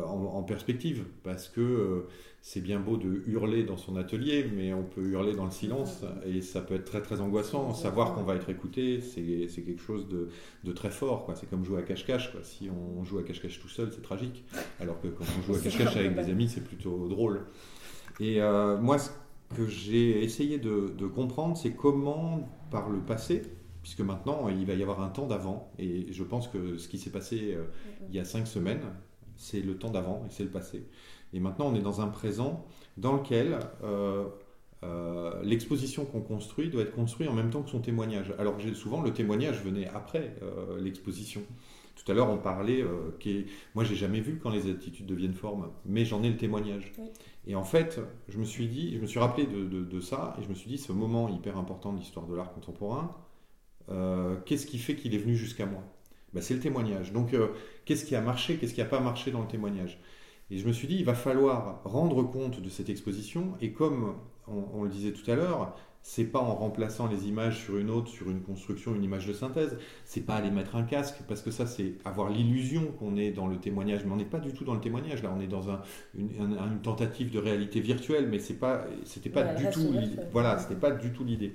en, 0.06 0.42
perspective, 0.42 1.04
parce 1.22 1.48
que 1.48 2.04
c'est 2.42 2.60
bien 2.60 2.78
beau 2.78 2.96
de 2.96 3.22
hurler 3.26 3.64
dans 3.64 3.76
son 3.76 3.96
atelier, 3.96 4.48
mais 4.54 4.74
on 4.74 4.84
peut 4.84 5.02
hurler 5.02 5.34
dans 5.34 5.46
le 5.46 5.50
silence 5.50 6.04
et 6.26 6.42
ça 6.42 6.60
peut 6.60 6.74
être 6.74 6.84
très 6.84 7.00
très 7.02 7.20
angoissant. 7.20 7.72
Savoir 7.72 8.14
qu'on 8.14 8.22
va 8.22 8.36
être 8.36 8.50
écouté, 8.50 9.00
c'est 9.00 9.62
quelque 9.62 9.82
chose 9.82 10.06
de, 10.08 10.72
très 10.72 10.90
fort. 10.90 11.32
C'est 11.34 11.48
comme 11.48 11.64
jouer 11.64 11.78
à 11.78 11.82
cache-cache. 11.82 12.36
Si 12.42 12.68
on 12.70 13.02
joue 13.04 13.18
à 13.18 13.22
cache-cache 13.22 13.60
tout 13.60 13.68
seul, 13.68 13.90
c'est 13.92 14.02
tragique. 14.02 14.44
Alors 14.78 15.00
que 15.00 15.08
quand 15.08 15.24
on 15.38 15.42
joue 15.42 15.58
à 15.58 15.58
cache-cache 15.62 15.96
avec 15.96 16.14
des 16.14 16.30
amis, 16.30 16.48
c'est 16.48 16.64
plutôt 16.64 17.08
drôle. 17.08 17.46
Et 18.20 18.40
euh, 18.40 18.78
moi, 18.78 18.98
ce 18.98 19.10
que 19.54 19.66
j'ai 19.66 20.22
essayé 20.24 20.58
de, 20.58 21.06
comprendre, 21.06 21.56
c'est 21.56 21.72
comment, 21.72 22.48
par 22.70 22.90
le 22.90 23.00
passé, 23.00 23.42
puisque 23.82 24.00
maintenant 24.00 24.48
il 24.48 24.66
va 24.66 24.74
y 24.74 24.82
avoir 24.82 25.00
un 25.00 25.08
temps 25.08 25.26
d'avant, 25.26 25.70
et 25.78 26.12
je 26.12 26.24
pense 26.24 26.48
que 26.48 26.76
ce 26.76 26.88
qui 26.88 26.98
s'est 26.98 27.10
passé 27.10 27.54
euh, 27.54 27.64
il 28.08 28.16
y 28.16 28.18
a 28.18 28.24
cinq 28.24 28.46
semaines, 28.46 28.82
c'est 29.36 29.60
le 29.60 29.78
temps 29.78 29.90
d'avant 29.90 30.24
et 30.26 30.30
c'est 30.30 30.42
le 30.42 30.50
passé. 30.50 30.86
Et 31.32 31.40
maintenant, 31.40 31.66
on 31.66 31.74
est 31.74 31.82
dans 31.82 32.00
un 32.00 32.08
présent 32.08 32.66
dans 32.96 33.12
lequel 33.12 33.58
euh, 33.84 34.24
euh, 34.82 35.42
l'exposition 35.42 36.04
qu'on 36.04 36.22
construit 36.22 36.70
doit 36.70 36.82
être 36.82 36.94
construite 36.94 37.28
en 37.28 37.34
même 37.34 37.50
temps 37.50 37.62
que 37.62 37.70
son 37.70 37.80
témoignage. 37.80 38.32
Alors 38.38 38.56
souvent, 38.74 39.02
le 39.02 39.12
témoignage 39.12 39.62
venait 39.62 39.88
après 39.88 40.34
l'exposition. 40.80 41.42
Tout 41.96 42.12
à 42.12 42.14
l'heure, 42.14 42.30
on 42.30 42.38
parlait, 42.38 42.84
qui 43.18 43.46
moi, 43.74 43.82
j'ai 43.82 43.96
jamais 43.96 44.20
vu 44.20 44.38
quand 44.40 44.50
les 44.50 44.70
attitudes 44.70 45.06
deviennent 45.06 45.34
forme, 45.34 45.70
mais 45.84 46.04
j'en 46.04 46.22
ai 46.22 46.28
le 46.28 46.36
témoignage. 46.36 46.92
Et 47.46 47.56
en 47.56 47.64
fait, 47.64 48.00
je 48.28 48.38
me 48.38 48.44
suis 48.44 48.68
dit, 48.68 48.94
je 48.94 49.00
me 49.00 49.06
suis 49.06 49.18
rappelé 49.18 49.46
de, 49.46 50.00
ça, 50.00 50.36
et 50.38 50.44
je 50.44 50.48
me 50.48 50.54
suis 50.54 50.68
dit, 50.68 50.78
ce 50.78 50.92
moment 50.92 51.28
hyper 51.28 51.56
important 51.56 51.92
de 51.92 51.98
l'histoire 51.98 52.26
de 52.26 52.34
l'art 52.34 52.52
contemporain, 52.52 53.10
qu'est-ce 54.44 54.66
qui 54.66 54.78
fait 54.78 54.94
qu'il 54.94 55.14
est 55.14 55.18
venu 55.18 55.36
jusqu'à 55.36 55.66
moi? 55.66 55.82
Ben, 56.32 56.42
C'est 56.42 56.54
le 56.54 56.60
témoignage. 56.60 57.12
Donc, 57.12 57.34
qu'est-ce 57.86 58.04
qui 58.04 58.14
a 58.14 58.20
marché, 58.20 58.56
qu'est-ce 58.58 58.74
qui 58.74 58.80
n'a 58.80 58.86
pas 58.86 59.00
marché 59.00 59.30
dans 59.30 59.40
le 59.40 59.48
témoignage? 59.48 59.98
Et 60.50 60.58
je 60.58 60.66
me 60.66 60.72
suis 60.72 60.86
dit, 60.86 60.96
il 60.96 61.04
va 61.04 61.14
falloir 61.14 61.80
rendre 61.84 62.22
compte 62.22 62.60
de 62.60 62.68
cette 62.68 62.88
exposition, 62.88 63.54
et 63.60 63.72
comme 63.72 64.14
on, 64.46 64.84
le 64.84 64.90
disait 64.90 65.12
tout 65.12 65.28
à 65.30 65.34
l'heure, 65.34 65.74
c'est 66.08 66.24
pas 66.24 66.38
en 66.38 66.54
remplaçant 66.54 67.08
les 67.08 67.26
images 67.26 67.64
sur 67.64 67.78
une 67.78 67.90
autre, 67.90 68.08
sur 68.08 68.30
une 68.30 68.40
construction, 68.40 68.94
une 68.94 69.02
image 69.02 69.26
de 69.26 69.32
synthèse, 69.32 69.76
c'est 70.04 70.20
pas 70.20 70.36
aller 70.36 70.52
mettre 70.52 70.76
un 70.76 70.84
casque, 70.84 71.16
parce 71.26 71.42
que 71.42 71.50
ça 71.50 71.66
c'est 71.66 71.94
avoir 72.04 72.30
l'illusion 72.30 72.92
qu'on 73.00 73.16
est 73.16 73.32
dans 73.32 73.48
le 73.48 73.56
témoignage, 73.56 74.04
mais 74.04 74.12
on 74.12 74.16
n'est 74.16 74.24
pas 74.24 74.38
du 74.38 74.52
tout 74.52 74.64
dans 74.64 74.74
le 74.74 74.80
témoignage, 74.80 75.24
là 75.24 75.34
on 75.36 75.40
est 75.40 75.48
dans 75.48 75.68
un, 75.68 75.82
une, 76.16 76.80
tentative 76.80 77.32
de 77.32 77.40
réalité 77.40 77.80
virtuelle, 77.80 78.28
mais 78.30 78.38
c'est 78.38 78.54
pas, 78.54 78.86
c'était 79.04 79.30
pas, 79.30 79.42
du 79.54 79.68
tout, 79.68 79.92
voilà, 80.30 80.58
c'était 80.58 80.76
pas 80.76 80.92
du 80.92 81.10
tout 81.10 81.24
l'idée. 81.24 81.54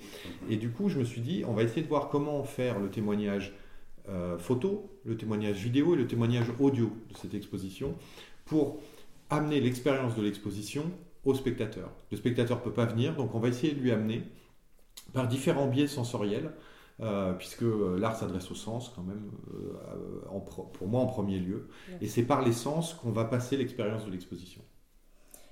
Et 0.50 0.58
du 0.58 0.70
coup, 0.70 0.90
je 0.90 1.00
me 1.00 1.06
suis 1.06 1.22
dit, 1.22 1.46
on 1.48 1.54
va 1.54 1.64
essayer 1.64 1.82
de 1.82 1.88
voir 1.88 2.10
comment 2.10 2.44
faire 2.44 2.78
le 2.78 2.90
témoignage 2.90 3.54
euh, 4.10 4.38
photo, 4.38 4.92
le 5.06 5.16
témoignage 5.16 5.64
vidéo 5.64 5.94
et 5.94 5.98
le 5.98 6.08
témoignage 6.08 6.52
audio 6.60 6.92
de 7.10 7.16
cette 7.16 7.34
exposition 7.34 7.96
pour 8.44 8.82
amener 9.30 9.62
l'expérience 9.62 10.14
de 10.14 10.22
l'exposition 10.22 10.92
au 11.24 11.34
spectateur. 11.36 11.90
Le 12.12 12.18
spectateur 12.18 12.58
ne 12.58 12.64
peut 12.64 12.74
pas 12.74 12.86
venir, 12.86 13.16
donc 13.16 13.34
on 13.34 13.40
va 13.40 13.48
essayer 13.48 13.74
de 13.74 13.80
lui 13.80 13.94
amener 13.94 14.24
par 15.14 15.28
différents 15.28 15.68
biais 15.68 15.88
sensoriels, 15.88 16.52
euh, 17.02 17.34
puisque 17.34 17.64
euh, 17.64 17.98
l'art 17.98 18.16
s'adresse 18.16 18.52
au 18.52 18.56
sens 18.56 18.90
quand 18.96 19.02
même, 19.02 19.32
euh, 19.56 20.40
pour 20.74 20.88
moi 20.88 21.02
en 21.02 21.08
premier 21.08 21.40
lieu, 21.40 21.68
et 22.00 22.08
c'est 22.08 22.24
par 22.24 22.44
les 22.44 22.52
sens 22.52 22.94
qu'on 22.94 23.12
va 23.12 23.26
passer 23.26 23.58
l'expérience 23.58 24.06
de 24.06 24.12
l'exposition. 24.12 24.62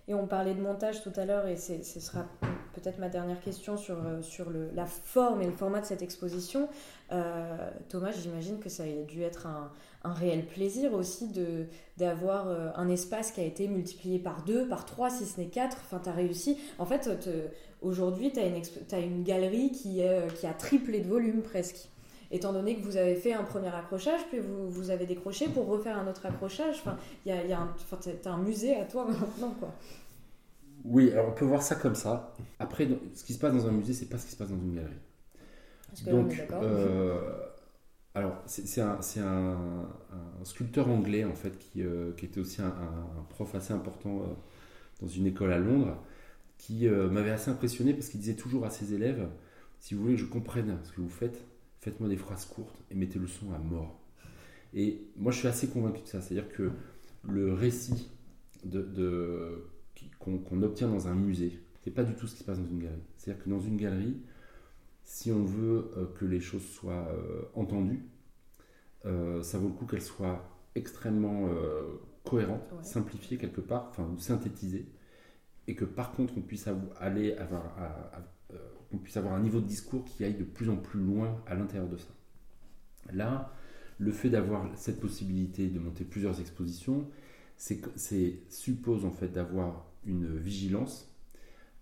Et 0.08 0.14
on 0.14 0.28
parlait 0.28 0.54
de 0.54 0.62
montage 0.62 1.04
tout 1.04 1.14
à 1.16 1.26
l'heure, 1.26 1.48
et 1.48 1.56
ce 1.56 2.00
sera 2.00 2.26
peut-être 2.80 3.00
ma 3.00 3.10
dernière 3.10 3.40
question 3.42 3.78
sur, 3.78 3.98
sur 4.22 4.50
le, 4.50 4.70
la 4.74 4.86
forme 4.86 5.42
et 5.42 5.46
le 5.46 5.52
format 5.52 5.82
de 5.82 5.86
cette 5.86 6.02
exposition. 6.02 6.70
Thomas, 7.90 8.12
j'imagine 8.12 8.60
que 8.60 8.70
ça 8.70 8.84
a 8.84 9.04
dû 9.08 9.24
être 9.24 9.48
un, 9.48 9.72
un 10.04 10.14
réel 10.14 10.46
plaisir 10.46 10.94
aussi 10.94 11.28
d'avoir 11.98 12.48
un 12.78 12.88
espace 12.88 13.32
qui 13.32 13.42
a 13.42 13.44
été 13.44 13.68
multiplié 13.68 14.20
par 14.20 14.44
deux, 14.44 14.68
par 14.68 14.86
trois, 14.86 15.10
si 15.10 15.26
ce 15.26 15.40
n'est 15.40 15.48
quatre. 15.48 15.78
Enfin, 15.86 16.00
tu 16.04 16.10
as 16.10 16.14
réussi. 16.14 16.58
En 16.78 16.86
fait, 16.86 17.10
aujourd'hui, 17.82 18.32
tu 18.32 18.40
as, 18.40 19.00
une 19.00 19.24
galerie 19.24 19.72
qui, 19.72 20.02
qui 20.40 20.48
a 20.48 20.54
triplé 20.54 21.00
de 21.00 21.08
volume 21.08 21.42
presque 21.42 21.90
étant 22.32 22.54
donné 22.54 22.76
que 22.76 22.82
vous 22.82 22.98
avez 22.98 23.16
fait 23.16 23.34
un 23.34 23.44
premier 23.44 23.74
accrochage, 23.74 24.22
puis 24.30 24.40
vous, 24.40 24.70
vous 24.70 24.90
avez 24.92 25.06
décroché 25.06 25.48
pour 25.48 25.68
refaire 25.68 25.98
un 25.98 26.08
autre 26.08 26.26
accrochage. 26.26 26.76
Enfin, 26.80 26.98
il 27.26 27.30
y 27.30 27.32
a, 27.36 27.44
y 27.46 27.54
a 27.54 27.60
un, 27.60 27.76
as 28.26 28.30
un 28.30 28.38
musée 28.38 28.76
à 28.76 28.86
toi 28.86 29.06
maintenant, 29.08 29.56
quoi. 29.60 29.74
Oui, 30.86 31.12
alors 31.12 31.30
on 31.30 31.32
peut 31.34 31.46
voir 31.46 31.62
ça 31.62 31.76
comme 31.76 31.96
ça. 31.96 32.34
Après, 32.60 32.88
ce 33.14 33.24
qui 33.24 33.34
se 33.34 33.40
passe 33.40 33.54
dans 33.54 33.68
un 33.68 33.72
musée, 33.72 33.94
c'est 33.94 34.08
pas 34.08 34.18
ce 34.18 34.26
qui 34.26 34.32
se 34.32 34.38
passe 34.38 34.50
dans 34.50 34.60
une 34.60 34.76
galerie. 34.76 34.94
Donc, 36.06 36.42
euh, 36.52 37.20
alors 38.14 38.42
c'est 38.46 38.82
un, 38.82 39.00
un, 39.18 39.90
un, 40.12 40.46
sculpteur 40.46 40.88
anglais 40.88 41.24
en 41.24 41.34
fait 41.34 41.58
qui, 41.58 41.82
euh, 41.82 42.12
qui 42.14 42.26
était 42.26 42.40
aussi 42.40 42.62
un, 42.62 42.72
prof 43.30 43.56
assez 43.56 43.74
important 43.74 44.22
euh, 44.22 44.26
dans 45.02 45.08
une 45.08 45.26
école 45.26 45.52
à 45.52 45.58
Londres, 45.58 45.98
qui 46.58 46.88
m'avait 46.88 47.32
assez 47.32 47.50
impressionné 47.50 47.94
parce 47.94 48.10
qu'il 48.10 48.20
disait 48.20 48.36
toujours 48.36 48.66
à 48.66 48.70
ses 48.70 48.94
élèves 48.94 49.30
si 49.80 49.94
vous 49.94 50.02
voulez 50.02 50.16
que 50.16 50.22
je 50.22 50.26
comprenne 50.26 50.78
ce 50.84 50.92
que 50.92 51.02
vous 51.02 51.10
faites, 51.10 51.40
faites-moi 51.80 52.10
des 52.10 52.18
phrases 52.18 52.46
courtes 52.46 52.76
et 52.92 52.96
mettez 52.96 53.18
le 53.18 53.28
son 53.28 53.54
à 53.54 53.58
mort. 53.58 54.00
Et 54.74 55.02
moi, 55.16 55.32
je 55.32 55.40
suis 55.40 55.48
assez 55.48 55.68
convaincu 55.68 56.02
de 56.02 56.08
ça. 56.08 56.22
C'est-à-dire 56.22 56.50
que 56.50 56.72
le 57.24 57.54
récit 57.54 58.10
de, 58.64 59.64
qu'on 60.20 60.62
obtient 60.64 60.90
dans 60.90 61.08
un 61.08 61.16
musée, 61.16 61.60
c'est 61.82 61.92
pas 61.92 62.04
du 62.04 62.14
tout 62.14 62.28
ce 62.28 62.36
qui 62.36 62.42
se 62.42 62.44
passe 62.44 62.60
dans 62.60 62.68
une 62.68 62.84
galerie. 62.84 63.02
C'est-à-dire 63.18 63.44
que 63.44 63.50
dans 63.50 63.60
une 63.60 63.78
galerie, 63.78 64.18
si 65.04 65.32
on 65.32 65.44
veut 65.44 65.92
euh, 65.98 66.06
que 66.20 66.26
les 66.26 66.40
choses 66.40 66.66
soient 66.66 67.08
euh, 67.10 67.42
entendues, 67.56 68.06
euh, 69.06 69.42
ça 69.42 69.58
vaut 69.58 69.70
le 69.70 69.74
coup 69.74 69.86
qu'elles 69.86 70.02
soient 70.02 70.46
extrêmement 70.76 71.50
cohérentes, 72.24 72.72
simplifiées 72.84 73.38
quelque 73.38 73.60
part, 73.60 73.88
enfin 73.90 74.08
ou 74.16 74.20
synthétisées, 74.20 74.88
et 75.68 75.76
que 75.76 75.84
par 75.84 76.12
contre 76.12 76.38
on 76.38 76.42
puisse 76.42 76.70
aller 77.00 77.34
avoir, 77.34 77.64
à, 77.80 78.22
qu'on 78.90 78.98
puisse 78.98 79.18
avoir 79.18 79.34
un 79.34 79.40
niveau 79.40 79.60
de 79.60 79.66
discours 79.66 80.06
qui 80.06 80.24
aille 80.24 80.36
de 80.36 80.44
plus 80.44 80.70
en 80.70 80.78
plus 80.78 81.00
loin 81.00 81.42
à 81.48 81.56
l'intérieur 81.56 81.90
de 81.90 81.98
ça. 81.98 82.10
Là, 83.12 83.52
le 83.98 84.12
fait 84.12 84.30
d'avoir 84.30 84.70
cette 84.78 85.00
possibilité 85.00 85.68
de 85.68 85.80
monter 85.80 86.06
plusieurs 86.06 86.40
expositions, 86.40 87.10
c'est 87.58 88.44
suppose 88.48 89.06
en 89.06 89.12
fait 89.12 89.30
d'avoir 89.30 89.89
une 90.06 90.38
vigilance 90.38 91.10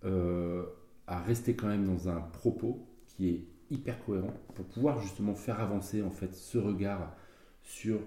euh, 0.04 0.66
à 1.08 1.20
rester 1.20 1.56
quand 1.56 1.68
même 1.68 1.86
dans 1.86 2.10
un 2.10 2.20
propos 2.20 2.86
qui 3.06 3.30
est 3.30 3.46
hyper 3.70 4.04
cohérent 4.06 4.34
pour 4.56 4.66
pouvoir 4.66 5.02
justement 5.02 5.36
faire 5.36 5.60
avancer 5.60 6.02
en 6.02 6.12
fait 6.12 6.36
ce 6.36 6.58
regard 6.58 7.16
sur 7.64 8.00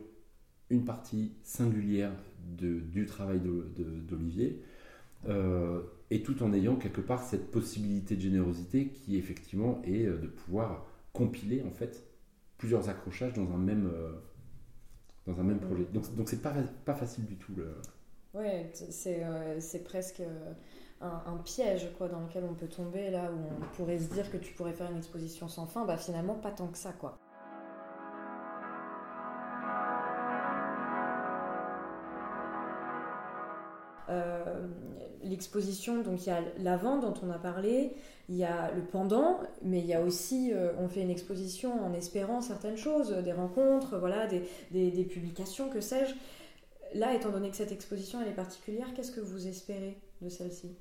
une 0.68 0.85
partie 0.85 1.33
singulière 1.42 2.12
de, 2.57 2.81
du 2.81 3.07
travail 3.07 3.40
d'Olivier. 3.40 4.62
Euh, 5.29 5.83
et 6.11 6.23
tout 6.23 6.42
en 6.42 6.53
ayant 6.53 6.77
quelque 6.77 7.01
part 7.03 7.23
cette 7.23 7.51
possibilité 7.51 8.16
de 8.16 8.23
générosité 8.23 8.88
qui 8.88 9.16
effectivement 9.16 9.83
est 9.85 10.07
euh, 10.07 10.16
de 10.16 10.27
pouvoir 10.27 10.87
compiler 11.12 11.62
en 11.62 11.70
fait 11.70 12.07
plusieurs 12.57 12.88
accrochages 12.88 13.35
dans 13.35 13.51
un 13.53 13.59
même, 13.59 13.90
dans 15.27 15.40
un 15.40 15.42
même 15.42 15.61
projet. 15.61 15.87
Donc 15.92 16.14
donc 16.14 16.29
c'est 16.29 16.42
pas, 16.42 16.55
pas 16.85 16.94
facile 16.94 17.25
du 17.27 17.37
tout. 17.37 17.55
Ouais, 18.33 18.71
c'est 18.73 19.25
euh, 19.25 19.59
presque 19.85 20.23
un, 21.01 21.23
un, 21.27 21.37
piège 21.38 21.88
quoi, 21.99 22.09
dans 22.09 22.21
lequel 22.21 22.45
on 22.49 22.55
peut 22.55 22.69
tomber 22.69 23.11
là 23.11 23.31
où 23.33 23.62
on 23.62 23.77
pourrait 23.77 23.99
se 23.99 24.12
dire 24.12 24.31
que 24.31 24.37
tu 24.37 24.55
pourrais 24.55 24.73
faire 24.73 24.90
une 24.90 24.99
exposition 24.99 25.49
sans 25.49 25.66
fin, 25.66 25.85
bah 25.85 25.97
finalement 25.97 26.35
pas 26.35 26.53
tant 26.53 26.69
que 26.69 26.79
ça 26.79 26.93
quoi. 26.93 27.19
l'exposition, 35.31 36.03
donc 36.03 36.27
il 36.27 36.29
y 36.29 36.33
a 36.33 36.43
l'avant 36.59 36.99
dont 36.99 37.14
on 37.23 37.31
a 37.31 37.38
parlé, 37.38 37.93
il 38.29 38.37
y 38.37 38.45
a 38.45 38.71
le 38.73 38.83
pendant, 38.83 39.38
mais 39.62 39.79
il 39.79 39.87
y 39.87 39.95
a 39.95 40.03
aussi, 40.03 40.53
euh, 40.53 40.73
on 40.79 40.88
fait 40.88 41.03
une 41.03 41.11
exposition 41.11 41.85
en 41.85 41.95
espérant 41.95 42.40
certaines 42.40 42.77
choses, 42.77 43.11
des 43.11 43.33
rencontres, 43.33 43.97
voilà, 43.99 44.27
des, 44.27 44.43
des, 44.71 45.05
publications, 45.05 45.69
que 45.69 45.81
sais-je. 45.81 46.14
Là, 46.94 47.14
étant 47.14 47.31
donné 47.31 47.50
que 47.50 47.57
cette 47.57 47.72
exposition 47.72 48.20
elle 48.20 48.29
est 48.29 48.35
particulière, 48.35 48.87
qu'est-ce 48.94 49.12
que 49.12 49.20
vous 49.20 49.46
espérez 49.46 49.96
de 50.22 50.29
celle-ci? 50.29 50.74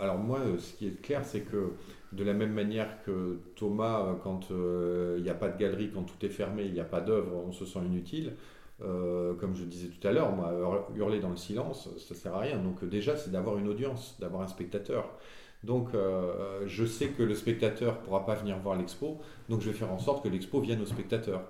Alors 0.00 0.18
moi, 0.18 0.40
euh, 0.40 0.58
ce 0.58 0.72
qui 0.74 0.86
est 0.86 1.00
clair, 1.02 1.24
c'est 1.24 1.40
que 1.40 1.72
de 2.12 2.24
la 2.24 2.32
même 2.32 2.52
manière 2.52 3.02
que 3.04 3.40
Thomas, 3.56 4.02
euh, 4.02 4.14
quand 4.22 4.50
il 4.50 5.22
n'y 5.22 5.30
a 5.30 5.34
pas 5.34 5.48
de 5.48 5.58
galerie, 5.58 5.90
quand 5.92 6.02
tout 6.02 6.24
est 6.24 6.30
fermé, 6.30 6.64
il 6.64 6.72
n'y 6.72 6.80
a 6.80 6.84
pas 6.84 7.00
d'œuvre, 7.00 7.44
on 7.46 7.52
se 7.52 7.64
sent 7.64 7.80
inutile. 7.84 8.34
Euh, 8.82 9.34
comme 9.34 9.54
je 9.54 9.64
disais 9.64 9.88
tout 9.88 10.06
à 10.06 10.10
l'heure, 10.10 10.32
moi, 10.32 10.88
hurler 10.96 11.20
dans 11.20 11.30
le 11.30 11.36
silence, 11.36 11.88
ça 11.98 12.14
sert 12.14 12.34
à 12.34 12.40
rien. 12.40 12.58
Donc 12.58 12.84
déjà, 12.84 13.16
c'est 13.16 13.30
d'avoir 13.30 13.56
une 13.58 13.68
audience, 13.68 14.16
d'avoir 14.20 14.42
un 14.42 14.48
spectateur. 14.48 15.16
Donc 15.64 15.94
euh, 15.94 16.62
je 16.66 16.84
sais 16.84 17.08
que 17.08 17.22
le 17.22 17.34
spectateur 17.34 17.98
pourra 18.00 18.26
pas 18.26 18.34
venir 18.34 18.58
voir 18.58 18.76
l'expo, 18.76 19.18
donc 19.48 19.62
je 19.62 19.70
vais 19.70 19.76
faire 19.76 19.90
en 19.90 19.98
sorte 19.98 20.22
que 20.22 20.28
l'expo 20.28 20.60
vienne 20.60 20.82
au 20.82 20.86
spectateur. 20.86 21.42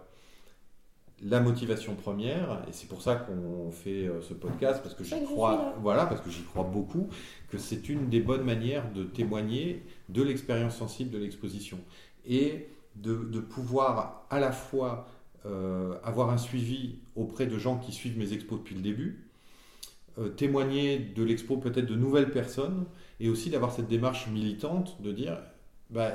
La 1.22 1.40
motivation 1.40 1.94
première, 1.94 2.62
et 2.68 2.72
c'est 2.72 2.88
pour 2.88 3.00
ça 3.00 3.14
qu'on 3.14 3.70
fait 3.70 4.08
euh, 4.08 4.20
ce 4.20 4.34
podcast, 4.34 4.80
parce 4.82 4.94
que 4.94 5.04
j'y 5.04 5.22
crois, 5.24 5.74
voilà, 5.80 6.06
parce 6.06 6.20
que 6.20 6.30
j'y 6.30 6.42
crois 6.42 6.64
beaucoup, 6.64 7.08
que 7.48 7.56
c'est 7.56 7.88
une 7.88 8.08
des 8.08 8.20
bonnes 8.20 8.42
manières 8.42 8.92
de 8.92 9.04
témoigner 9.04 9.84
de 10.08 10.22
l'expérience 10.22 10.76
sensible 10.76 11.10
de 11.10 11.18
l'exposition. 11.18 11.78
Et 12.26 12.68
de, 12.96 13.16
de 13.16 13.40
pouvoir 13.40 14.26
à 14.30 14.40
la 14.40 14.52
fois 14.52 15.08
euh, 15.46 15.94
avoir 16.02 16.30
un 16.30 16.38
suivi 16.38 16.96
auprès 17.16 17.46
de 17.46 17.58
gens 17.58 17.78
qui 17.78 17.92
suivent 17.92 18.18
mes 18.18 18.32
expos 18.32 18.58
depuis 18.58 18.74
le 18.74 18.82
début, 18.82 19.24
euh, 20.18 20.28
témoigner 20.28 20.98
de 20.98 21.22
l'expo 21.22 21.56
peut-être 21.56 21.86
de 21.86 21.96
nouvelles 21.96 22.30
personnes, 22.30 22.84
et 23.20 23.28
aussi 23.28 23.50
d'avoir 23.50 23.72
cette 23.72 23.88
démarche 23.88 24.26
militante 24.28 25.00
de 25.00 25.12
dire 25.12 25.38
bah, 25.90 26.12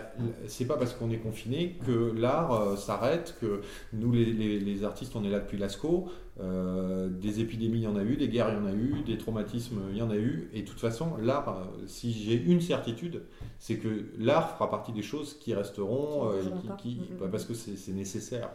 c'est 0.47 0.65
pas 0.65 0.77
parce 0.77 0.93
qu'on 0.93 1.11
est 1.11 1.19
confiné 1.19 1.77
que 1.85 2.11
l'art 2.15 2.51
euh, 2.51 2.75
s'arrête, 2.75 3.35
que 3.39 3.61
nous 3.93 4.11
les, 4.11 4.83
artistes 4.83 5.15
on 5.15 5.23
est 5.23 5.29
là 5.29 5.39
depuis 5.39 5.57
l'ASCO, 5.57 6.09
des 6.39 7.41
épidémies 7.41 7.79
il 7.79 7.83
y 7.83 7.87
en 7.87 7.97
a 7.97 8.03
eu, 8.03 8.15
des 8.15 8.29
guerres 8.29 8.49
il 8.49 8.55
y 8.55 8.61
en 8.61 8.65
a 8.65 8.73
eu, 8.73 9.03
des 9.05 9.17
traumatismes 9.17 9.81
il 9.91 9.97
y 9.97 10.01
en 10.01 10.09
a 10.09 10.15
eu, 10.15 10.49
et 10.53 10.61
de 10.61 10.67
toute 10.67 10.79
façon 10.79 11.17
l'art, 11.17 11.67
si 11.85 12.13
j'ai 12.13 12.41
une 12.41 12.61
certitude, 12.61 13.23
c'est 13.59 13.75
que 13.75 14.05
l'art 14.17 14.53
fera 14.53 14.69
partie 14.69 14.93
des 14.93 15.01
choses 15.01 15.37
qui 15.37 15.53
resteront, 15.53 16.31
qui, 16.77 16.95
mm, 16.95 17.25
mm, 17.25 17.29
parce 17.29 17.45
que 17.45 17.53
c'est 17.53 17.91
nécessaire. 17.91 18.49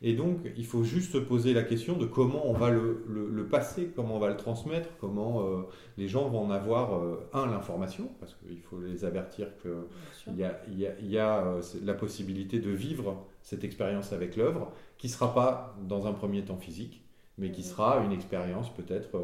Et 0.00 0.14
donc, 0.14 0.38
il 0.56 0.64
faut 0.64 0.84
juste 0.84 1.12
se 1.12 1.18
poser 1.18 1.52
la 1.52 1.64
question 1.64 1.96
de 1.96 2.06
comment 2.06 2.48
on 2.48 2.52
va 2.52 2.70
le, 2.70 3.04
le, 3.08 3.46
passer, 3.46 3.90
comment 3.96 4.14
on 4.14 4.18
va 4.20 4.28
le 4.28 4.36
transmettre, 4.36 4.88
comment 5.00 5.42
euh, 5.42 5.62
les 5.96 6.06
gens 6.06 6.28
vont 6.28 6.42
en 6.42 6.50
avoir, 6.50 6.94
euh, 6.94 7.28
un, 7.32 7.46
l'information, 7.46 8.08
parce 8.20 8.36
qu'il 8.36 8.60
faut 8.60 8.80
les 8.80 9.04
avertir 9.04 9.48
qu'il 9.60 10.36
y 10.36 10.44
a, 10.44 10.60
y 10.70 10.86
a, 10.86 11.00
y 11.00 11.18
a 11.18 11.44
euh, 11.44 11.62
la 11.84 11.94
possibilité 11.94 12.60
de 12.60 12.70
vivre 12.70 13.26
cette 13.42 13.64
expérience 13.64 14.12
avec 14.12 14.36
l'œuvre, 14.36 14.70
qui 14.98 15.08
ne 15.08 15.12
sera 15.12 15.34
pas 15.34 15.76
dans 15.88 16.06
un 16.06 16.12
premier 16.12 16.44
temps 16.44 16.58
physique, 16.58 17.02
mais 17.36 17.50
qui 17.50 17.64
sera 17.64 17.98
une 18.04 18.12
expérience 18.12 18.72
peut-être 18.74 19.18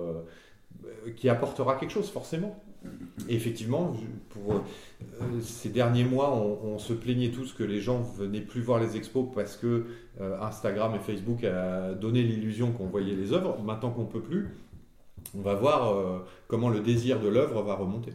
qui 1.17 1.29
apportera 1.29 1.77
quelque 1.77 1.93
chose, 1.93 2.11
forcément. 2.11 2.61
Et 3.29 3.37
effectivement, 3.37 3.94
pour 4.31 4.55
euh, 4.55 5.40
ces 5.40 5.70
derniers 5.70 6.05
mois, 6.05 6.35
on, 6.35 6.79
se 6.79 6.92
plaignait 6.92 7.31
tous 7.31 7.53
que 7.53 7.62
les 7.62 7.81
gens 7.81 8.01
venaient 8.01 8.40
plus 8.40 8.61
voir 8.61 8.81
les 8.81 8.97
expos 8.97 9.27
parce 9.35 9.57
que 9.57 9.87
euh, 10.20 10.40
Instagram 10.40 10.94
et 10.94 10.99
Facebook 10.99 11.44
a 11.44 11.94
donné 11.94 12.23
l'illusion 12.23 12.73
qu'on 12.73 12.87
voyait 12.87 13.14
les 13.14 13.33
œuvres. 13.33 13.62
Maintenant 13.62 13.90
qu'on 13.90 14.05
peut 14.05 14.20
plus, 14.20 14.49
on 15.37 15.40
va 15.40 15.55
voir 15.55 15.92
euh, 15.92 16.18
comment 16.49 16.68
le 16.68 16.81
désir 16.81 17.20
de 17.20 17.29
l'œuvre 17.29 17.62
va 17.62 17.75
remonter. 17.75 18.12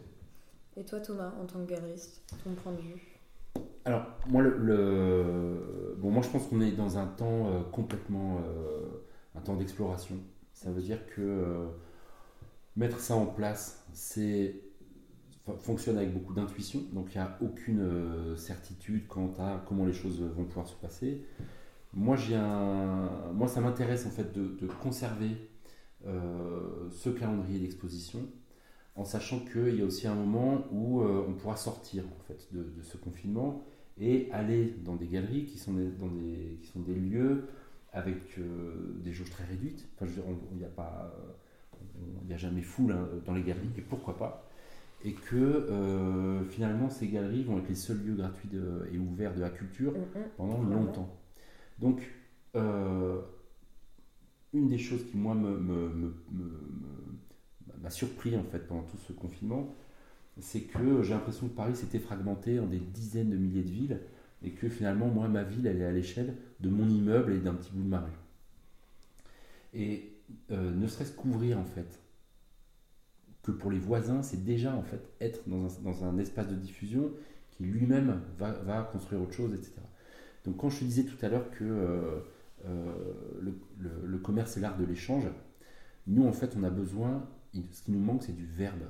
Et 0.78 0.84
toi, 0.84 1.00
Thomas, 1.00 1.32
en 1.42 1.46
tant 1.46 1.60
que 1.66 1.70
galeriste, 1.70 2.22
ton 2.44 2.52
point 2.52 2.74
de 2.74 2.82
vue? 2.82 3.20
Alors, 3.86 4.04
moi, 4.28 4.42
le, 4.42 5.96
Bon, 5.98 6.12
moi, 6.12 6.22
je 6.22 6.30
pense 6.30 6.48
qu'on 6.48 6.62
est 6.62 6.72
dans 6.72 6.98
un 6.98 7.08
temps 7.08 7.66
complètement 7.72 8.40
un 9.36 9.42
temps 9.42 9.56
d'exploration. 9.56 10.16
Ça 10.54 10.72
veut 10.72 10.82
dire 10.82 11.00
que 11.08 11.66
mettre 12.78 13.00
ça 13.00 13.16
en 13.16 13.26
place, 13.26 13.79
fonctionne 15.58 15.98
avec 15.98 16.14
beaucoup 16.14 16.34
d'intuition, 16.34 16.82
donc 16.94 17.14
il 17.14 17.18
n'y 17.18 17.24
a 17.24 17.38
aucune 17.42 17.82
euh, 17.82 18.36
certitude 18.36 19.08
quant 19.08 19.34
à 19.40 19.64
comment 19.68 19.86
les 19.86 19.94
choses 19.94 20.22
vont 20.22 20.46
pouvoir 20.46 20.68
se 20.68 20.76
passer. 20.76 21.24
Moi, 21.94 22.16
j'ai. 22.16 22.38
Moi 23.34 23.48
ça 23.48 23.62
m'intéresse 23.62 24.06
en 24.06 24.12
fait 24.12 24.32
de, 24.32 24.68
conserver 24.82 25.50
euh, 26.06 26.90
ce 26.92 27.10
calendrier 27.10 27.60
d'exposition 27.60 28.20
en 28.96 29.06
sachant 29.06 29.40
qu'il 29.40 29.76
y 29.76 29.82
a 29.82 29.86
aussi 29.86 30.08
un 30.08 30.14
moment 30.14 30.66
où 30.72 31.02
euh, 31.02 31.26
on 31.28 31.34
pourra 31.34 31.56
sortir 31.56 32.04
en 32.06 32.24
fait 32.24 32.48
de, 32.52 32.66
ce 32.84 32.98
confinement 32.98 33.64
et 33.98 34.30
aller 34.32 34.76
dans 34.84 34.96
des 34.96 35.08
galeries 35.08 35.46
qui 35.46 35.58
sont 35.58 35.74
des, 35.74 35.90
dans 35.90 36.08
des, 36.08 36.60
qui 36.62 36.68
sont 36.68 36.82
des 36.82 36.96
lieux 36.96 37.48
avec 37.92 38.40
des 39.04 39.12
jauges 39.12 39.32
très 39.32 39.46
réduites. 39.46 39.88
Enfin, 39.96 40.12
il 40.52 40.58
n'y 40.58 40.64
a 40.64 40.70
pas 40.70 41.12
il 42.22 42.28
n'y 42.28 42.34
a 42.34 42.38
jamais 42.38 42.62
foule 42.62 42.92
hein, 42.94 43.08
dans 43.26 43.34
les 43.34 43.44
galeries, 43.44 43.70
et 43.78 43.82
pourquoi 43.82 44.18
pas. 44.18 44.46
et 45.06 45.14
que 45.14 45.36
euh, 45.36 46.44
finalement 46.46 46.90
ces 46.90 47.08
galeries 47.08 47.44
vont 47.44 47.60
être 47.60 47.70
les 47.70 47.76
seuls 47.76 48.00
lieux 48.06 48.16
gratuits 48.16 48.50
de- 48.50 48.88
et 48.94 48.98
ouverts 48.98 49.34
de 49.36 49.42
la 49.42 49.50
culture 49.50 49.94
Mm, 49.94 50.20
mm. 50.20 50.24
pendant 50.38 50.56
Clairement. 50.66 50.76
longtemps. 50.86 51.18
Donc, 51.80 52.02
euh, 52.56 53.22
une 54.54 54.68
des 54.68 54.78
choses 54.78 55.04
qui, 55.10 55.18
moi, 55.18 55.36
me- 55.36 55.58
me- 55.60 56.14
m'a 57.82 57.90
surpris 57.90 58.36
en 58.36 58.44
fait 58.44 58.60
pendant 58.68 58.84
tout 58.84 58.98
ce 58.98 59.14
confinement, 59.14 59.74
c'est 60.40 60.62
que 60.62 61.04
j'ai 61.04 61.14
l'impression 61.14 61.48
que 61.48 61.56
Paris 61.56 61.76
s'était 61.76 62.00
fragmenté 62.00 62.60
en 62.60 62.66
des 62.68 62.80
dizaines 62.80 63.30
de 63.30 63.38
milliers 63.38 63.64
de 63.64 63.70
villes 63.72 64.00
et 64.44 64.52
que 64.52 64.70
finalement, 64.70 65.08
moi, 65.08 65.28
ma 65.28 65.44
ville, 65.44 65.68
elle 65.68 65.82
est 65.82 65.86
à 65.86 65.92
l'échelle 65.92 66.36
de 66.62 66.70
mon 66.70 66.88
immeuble 66.90 67.34
et 67.34 67.40
d'un 67.40 67.54
petit 67.54 67.72
bout 67.74 67.84
de 67.84 67.90
ma 67.90 68.00
rue. 68.02 68.12
Et 69.74 70.12
euh, 70.52 70.72
ne 70.74 70.88
serait-ce 70.88 71.12
qu'ouvrir 71.14 71.60
en 71.60 71.66
fait, 71.66 72.00
que 73.44 73.52
pour 73.52 73.72
les 73.72 73.80
voisins, 73.80 74.22
c'est 74.22 74.44
déjà 74.44 74.76
en 74.76 74.84
fait 74.84 75.02
être 75.22 75.48
dans 75.48 75.66
un, 75.66 75.82
dans 75.84 76.04
un 76.04 76.18
espace 76.18 76.48
de 76.48 76.56
diffusion 76.56 77.12
qui 77.52 77.64
lui-même 77.64 78.22
va, 78.38 78.52
va 78.52 78.84
construire 78.84 79.22
autre 79.22 79.34
chose, 79.34 79.54
etc. 79.54 79.74
Donc 80.46 80.58
quand 80.58 80.70
je 80.70 80.80
te 80.80 80.84
disais 80.84 81.04
tout 81.04 81.24
à 81.26 81.30
l'heure 81.30 81.50
que 81.52 81.64
euh, 81.64 82.20
euh, 82.66 82.94
le, 83.42 83.54
le- 83.80 84.06
le 84.06 84.18
commerce 84.18 84.58
est 84.58 84.62
l'art 84.62 84.78
de 84.78 84.86
l'échange, 84.86 85.26
nous 86.08 86.26
en 86.28 86.34
fait 86.34 86.56
on 86.58 86.64
a 86.64 86.70
besoin, 86.70 87.28
ce 87.72 87.82
qui 87.82 87.92
nous 87.92 88.00
manque 88.00 88.24
c'est 88.24 88.36
du 88.36 88.46
verbe. 88.46 88.84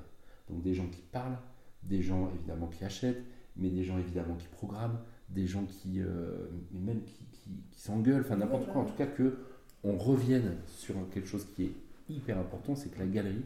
Donc 0.49 0.61
des 0.63 0.73
gens 0.73 0.87
qui 0.87 1.01
parlent, 1.01 1.37
des 1.83 2.01
gens 2.01 2.29
évidemment 2.35 2.67
qui 2.67 2.83
achètent, 2.83 3.23
mais 3.55 3.69
des 3.69 3.83
gens 3.83 3.97
évidemment 3.99 4.35
qui 4.35 4.47
programment, 4.47 4.99
des 5.29 5.45
gens 5.45 5.65
qui, 5.65 6.01
euh, 6.01 6.47
mais 6.71 6.79
même 6.79 7.03
qui, 7.03 7.23
qui- 7.31 7.63
qui 7.71 7.79
s'engueulent, 7.81 8.21
enfin 8.21 8.37
n'importe 8.37 8.67
quoi. 8.71 8.81
En 8.81 8.85
tout 8.85 8.95
cas 8.95 9.05
que 9.07 9.37
on 9.83 9.97
revienne 9.97 10.57
sur 10.67 10.95
quelque 11.09 11.27
chose 11.27 11.45
qui 11.55 11.65
est 11.65 11.73
hyper 12.09 12.37
important, 12.37 12.75
c'est 12.75 12.89
que 12.89 12.99
la 12.99 13.07
galerie 13.07 13.45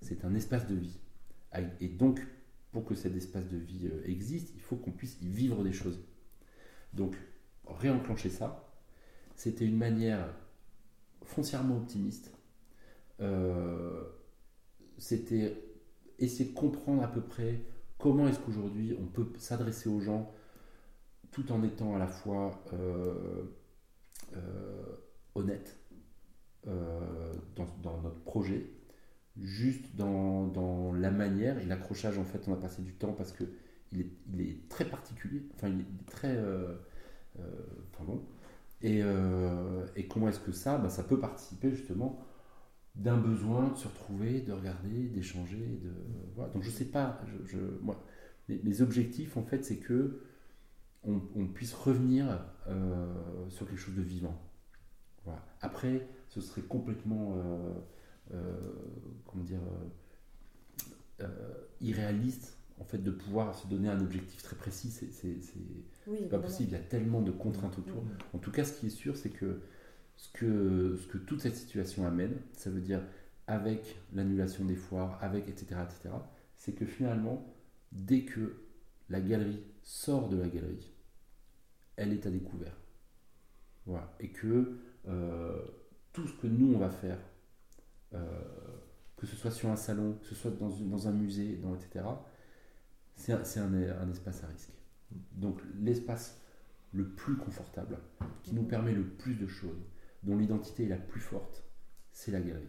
c'est 0.00 0.24
un 0.24 0.34
espace 0.34 0.66
de 0.66 0.74
vie. 0.74 0.98
Et 1.80 1.88
donc 1.88 2.20
pour 2.72 2.84
que 2.84 2.94
cet 2.94 3.16
espace 3.16 3.48
de 3.48 3.56
vie 3.56 3.86
euh, 3.86 4.02
existe, 4.04 4.52
il 4.54 4.60
faut 4.60 4.76
qu'on 4.76 4.90
puisse 4.90 5.16
y 5.22 5.28
vivre 5.28 5.64
des 5.64 5.72
choses. 5.72 5.98
Donc, 6.92 7.16
réenclencher 7.66 8.28
ça, 8.28 8.70
c'était 9.34 9.64
une 9.64 9.78
manière 9.78 10.28
foncièrement 11.24 11.78
optimiste. 11.78 12.32
Euh, 13.20 14.04
c'était 14.98 15.56
essayer 16.18 16.50
de 16.50 16.54
comprendre 16.54 17.02
à 17.02 17.08
peu 17.08 17.22
près 17.22 17.62
comment 17.96 18.28
est-ce 18.28 18.40
qu'aujourd'hui 18.40 18.94
on 19.00 19.06
peut 19.06 19.26
s'adresser 19.38 19.88
aux 19.88 20.00
gens 20.00 20.30
tout 21.30 21.50
en 21.52 21.62
étant 21.62 21.96
à 21.96 21.98
la 21.98 22.06
fois 22.06 22.62
euh, 22.74 23.44
honnête 25.36 25.78
euh, 26.66 27.32
dans, 27.54 28.00
notre 28.02 28.22
projet, 28.22 28.70
juste 29.40 29.94
dans, 29.96 30.92
la 30.92 31.10
manière 31.10 31.58
et 31.58 31.64
l'accrochage 31.64 32.18
en 32.18 32.24
fait 32.24 32.48
on 32.48 32.54
a 32.54 32.56
passé 32.56 32.82
du 32.82 32.94
temps 32.94 33.12
parce 33.12 33.32
que 33.32 33.44
il 33.92 34.00
est, 34.40 34.68
très 34.68 34.84
particulier, 34.84 35.42
enfin 35.54 35.68
il 35.68 35.80
est 35.80 36.06
très 36.06 36.36
euh, 36.36 36.74
euh, 37.38 37.42
bon. 38.04 38.22
Et, 38.82 39.00
euh, 39.02 39.86
et 39.96 40.06
comment 40.06 40.28
est-ce 40.28 40.40
que 40.40 40.52
ça, 40.52 40.78
bah, 40.78 40.90
ça 40.90 41.02
peut 41.02 41.18
participer 41.18 41.70
justement 41.70 42.20
d'un 42.94 43.16
besoin 43.16 43.70
de 43.70 43.76
se 43.76 43.88
retrouver, 43.88 44.40
de 44.40 44.52
regarder, 44.52 45.08
d'échanger, 45.08 45.80
de 45.82 45.92
voilà. 46.34 46.52
Donc 46.52 46.62
je 46.62 46.70
sais 46.70 46.86
pas, 46.86 47.20
je, 47.44 47.58
moi, 47.82 48.02
mes, 48.48 48.80
objectifs 48.80 49.36
en 49.36 49.42
fait 49.42 49.64
c'est 49.64 49.76
que 49.76 50.22
on, 51.04 51.46
puisse 51.46 51.72
revenir 51.72 52.26
euh, 52.66 53.48
sur 53.48 53.68
quelque 53.68 53.78
chose 53.78 53.94
de 53.94 54.02
vivant. 54.02 54.36
Voilà. 55.26 55.44
Après, 55.60 56.08
ce 56.28 56.40
serait 56.40 56.62
complètement 56.62 57.36
euh, 57.36 57.72
euh, 58.32 58.54
comment 59.26 59.44
dire 59.44 59.60
euh, 61.20 61.26
irréaliste 61.80 62.56
en 62.78 62.84
fait 62.84 62.98
de 62.98 63.10
pouvoir 63.10 63.54
se 63.54 63.66
donner 63.66 63.88
un 63.88 64.00
objectif 64.00 64.42
très 64.42 64.56
précis. 64.56 64.90
C'est 64.90 65.36
Oui, 66.06 66.26
pas 66.30 66.38
possible. 66.38 66.70
Il 66.70 66.72
y 66.72 66.76
a 66.76 66.84
tellement 66.84 67.22
de 67.22 67.32
contraintes 67.32 67.78
autour. 67.78 68.04
En 68.32 68.38
tout 68.38 68.52
cas, 68.52 68.64
ce 68.64 68.78
qui 68.78 68.86
est 68.86 68.90
sûr, 68.90 69.16
c'est 69.16 69.30
que 69.30 69.60
ce, 70.16 70.30
que 70.32 70.96
ce 70.96 71.06
que 71.08 71.18
toute 71.18 71.40
cette 71.40 71.56
situation 71.56 72.06
amène, 72.06 72.36
ça 72.52 72.70
veut 72.70 72.80
dire 72.80 73.02
avec 73.46 73.96
l'annulation 74.14 74.64
des 74.64 74.76
foires, 74.76 75.18
avec 75.22 75.48
etc., 75.48 75.80
etc., 75.82 76.14
c'est 76.58 76.72
que 76.72 76.84
finalement, 76.84 77.46
dès 77.92 78.22
que 78.22 78.62
la 79.08 79.20
galerie 79.20 79.62
sort 79.82 80.28
de 80.28 80.36
la 80.36 80.48
galerie, 80.48 80.92
elle 81.96 82.12
est 82.12 82.26
à 82.26 82.30
découvert. 82.30 82.76
Voilà. 83.86 84.14
Et 84.20 84.28
que 84.28 84.78
tout 85.06 86.26
ce 86.26 86.32
que 86.40 86.46
nous, 86.46 86.74
on 86.74 86.78
va 86.78 86.88
faire, 86.90 87.18
euh, 88.14 88.40
que 89.16 89.26
ce 89.26 89.36
soit 89.36 89.50
sur 89.50 89.68
un 89.68 89.76
salon, 89.76 90.14
que 90.20 90.26
ce 90.26 90.34
soit 90.34 90.50
dans, 90.50 91.08
un 91.08 91.12
musée, 91.12 91.56
dans, 91.56 91.74
etc., 91.74 92.04
c'est 93.14 93.32
un, 93.32 93.72
un- 93.72 94.10
espace 94.10 94.44
à 94.44 94.46
risque. 94.46 94.72
Donc 95.32 95.60
l'espace 95.78 96.40
le 96.92 97.08
plus 97.08 97.36
confortable, 97.36 97.98
qui 98.42 98.54
nous 98.54 98.64
permet 98.64 98.92
le 98.92 99.04
plus 99.04 99.34
de 99.34 99.46
choses, 99.46 99.84
dont 100.22 100.36
l'identité 100.36 100.84
est 100.84 100.88
la 100.88 100.96
plus 100.96 101.20
forte, 101.20 101.64
c'est 102.12 102.30
la 102.30 102.40
galerie. 102.40 102.68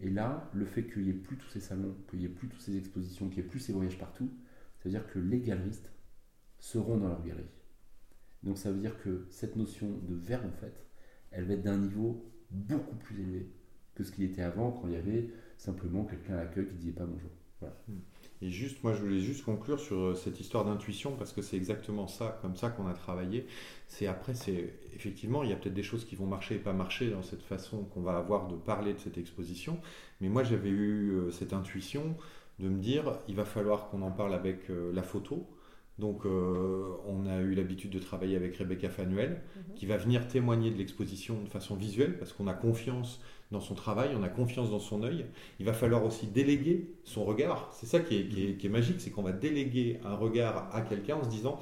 Et 0.00 0.10
là, 0.10 0.50
le 0.52 0.64
fait 0.66 0.86
qu'il 0.86 1.02
n'y 1.04 1.10
ait 1.10 1.14
plus 1.14 1.36
tous 1.36 1.48
ces 1.48 1.60
salons, 1.60 1.96
qu'il 2.10 2.18
n'y 2.18 2.26
ait 2.26 2.28
plus 2.28 2.48
toutes 2.48 2.60
ces 2.60 2.76
expositions, 2.76 3.28
qu'il 3.28 3.38
n'y 3.40 3.46
ait 3.46 3.50
plus 3.50 3.60
ces 3.60 3.72
voyages 3.72 3.98
partout, 3.98 4.30
ça 4.78 4.84
veut 4.84 4.90
dire 4.90 5.06
que 5.06 5.18
les 5.18 5.40
galeristes 5.40 5.90
seront 6.58 6.98
dans 6.98 7.08
leur 7.08 7.22
galerie. 7.24 7.48
Donc 8.42 8.58
ça 8.58 8.70
veut 8.70 8.80
dire 8.80 8.98
que 9.02 9.26
cette 9.30 9.56
notion 9.56 9.88
de 10.02 10.14
verbe, 10.14 10.46
en 10.46 10.56
fait, 10.60 10.74
elle 11.32 11.44
va 11.44 11.54
être 11.54 11.62
d'un 11.62 11.78
niveau 11.78 12.24
beaucoup 12.50 12.96
plus 12.96 13.20
élevé 13.20 13.46
que 13.94 14.04
ce 14.04 14.12
qu'il 14.12 14.24
était 14.24 14.42
avant, 14.42 14.70
quand 14.72 14.88
il 14.88 14.94
y 14.94 14.96
avait 14.96 15.28
simplement 15.56 16.04
quelqu'un 16.04 16.34
à 16.34 16.44
l'accueil 16.44 16.66
qui 16.66 16.74
ne 16.74 16.78
disait 16.78 16.92
pas 16.92 17.04
bonjour. 17.04 17.30
Voilà. 17.60 17.76
Et 18.40 18.50
juste, 18.50 18.82
moi, 18.82 18.92
je 18.92 19.00
voulais 19.00 19.20
juste 19.20 19.44
conclure 19.44 19.78
sur 19.78 19.96
euh, 19.96 20.14
cette 20.14 20.40
histoire 20.40 20.64
d'intuition 20.64 21.14
parce 21.16 21.32
que 21.32 21.42
c'est 21.42 21.56
exactement 21.56 22.08
ça, 22.08 22.38
comme 22.42 22.56
ça 22.56 22.70
qu'on 22.70 22.88
a 22.88 22.92
travaillé. 22.92 23.46
C'est 23.86 24.08
après, 24.08 24.34
c'est 24.34 24.74
effectivement, 24.96 25.44
il 25.44 25.50
y 25.50 25.52
a 25.52 25.56
peut-être 25.56 25.74
des 25.74 25.84
choses 25.84 26.04
qui 26.04 26.16
vont 26.16 26.26
marcher 26.26 26.56
et 26.56 26.58
pas 26.58 26.72
marcher 26.72 27.10
dans 27.10 27.22
cette 27.22 27.42
façon 27.42 27.84
qu'on 27.84 28.00
va 28.00 28.16
avoir 28.16 28.48
de 28.48 28.56
parler 28.56 28.94
de 28.94 28.98
cette 28.98 29.16
exposition. 29.16 29.78
Mais 30.20 30.28
moi, 30.28 30.42
j'avais 30.42 30.70
eu 30.70 31.12
euh, 31.12 31.30
cette 31.30 31.52
intuition 31.52 32.16
de 32.58 32.68
me 32.68 32.80
dire, 32.80 33.16
il 33.28 33.36
va 33.36 33.44
falloir 33.44 33.88
qu'on 33.88 34.02
en 34.02 34.10
parle 34.10 34.34
avec 34.34 34.70
euh, 34.70 34.92
la 34.92 35.04
photo. 35.04 35.46
Donc, 36.02 36.26
euh, 36.26 36.82
on 37.06 37.26
a 37.26 37.38
eu 37.42 37.54
l'habitude 37.54 37.90
de 37.92 38.00
travailler 38.00 38.34
avec 38.34 38.56
Rebecca 38.56 38.88
Fanuel, 38.90 39.40
Mhm. 39.56 39.74
qui 39.76 39.86
va 39.86 39.96
venir 39.96 40.26
témoigner 40.26 40.72
de 40.72 40.76
l'exposition 40.76 41.40
de 41.40 41.48
façon 41.48 41.76
visuelle, 41.76 42.18
parce 42.18 42.32
qu'on 42.32 42.48
a 42.48 42.54
confiance 42.54 43.20
dans 43.52 43.60
son 43.60 43.74
travail, 43.76 44.10
on 44.18 44.22
a 44.24 44.28
confiance 44.28 44.68
dans 44.70 44.80
son 44.80 45.04
œil. 45.04 45.26
Il 45.60 45.66
va 45.66 45.72
falloir 45.72 46.04
aussi 46.04 46.26
déléguer 46.26 46.88
son 47.04 47.22
regard. 47.24 47.70
C'est 47.72 47.86
ça 47.86 48.00
qui 48.00 48.16
est, 48.16 48.26
qui 48.26 48.46
est- 48.46 48.54
qui 48.56 48.66
est 48.66 48.70
magique, 48.70 49.00
c'est 49.00 49.10
qu'on 49.10 49.22
va 49.22 49.30
déléguer 49.30 50.00
un 50.04 50.16
regard 50.16 50.68
à 50.74 50.80
quelqu'un 50.80 51.14
en 51.18 51.22
se 51.24 51.30
disant, 51.30 51.60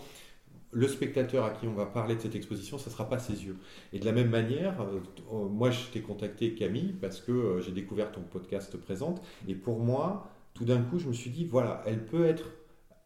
le 0.73 0.89
spectateur 0.89 1.45
à 1.45 1.51
qui 1.51 1.67
on 1.67 1.75
va 1.75 1.85
parler 1.85 2.15
de 2.15 2.21
cette 2.21 2.35
exposition, 2.37 2.79
ça 2.79 2.89
ne 2.89 2.93
sera 2.95 3.09
pas 3.11 3.19
ses 3.19 3.45
yeux. 3.45 3.57
Et 3.93 3.99
de 3.99 4.07
la 4.07 4.13
même 4.13 4.31
manière, 4.31 4.81
euh, 4.81 5.01
euh, 5.35 5.49
moi 5.49 5.71
je 5.71 5.81
t'ai 5.93 6.01
contacté 6.01 6.55
Camille 6.55 6.95
parce 6.99 7.21
que 7.21 7.33
euh, 7.33 7.61
j'ai 7.61 7.73
découvert 7.73 8.11
ton 8.11 8.23
podcast 8.23 8.75
présente, 8.79 9.21
et 9.49 9.55
pour 9.55 9.81
moi, 9.81 10.31
tout 10.55 10.65
d'un 10.65 10.81
coup, 10.81 10.99
je 10.99 11.09
me 11.09 11.13
suis 11.13 11.29
dit, 11.31 11.45
voilà, 11.45 11.83
elle 11.87 12.07
peut 12.07 12.25
être 12.25 12.45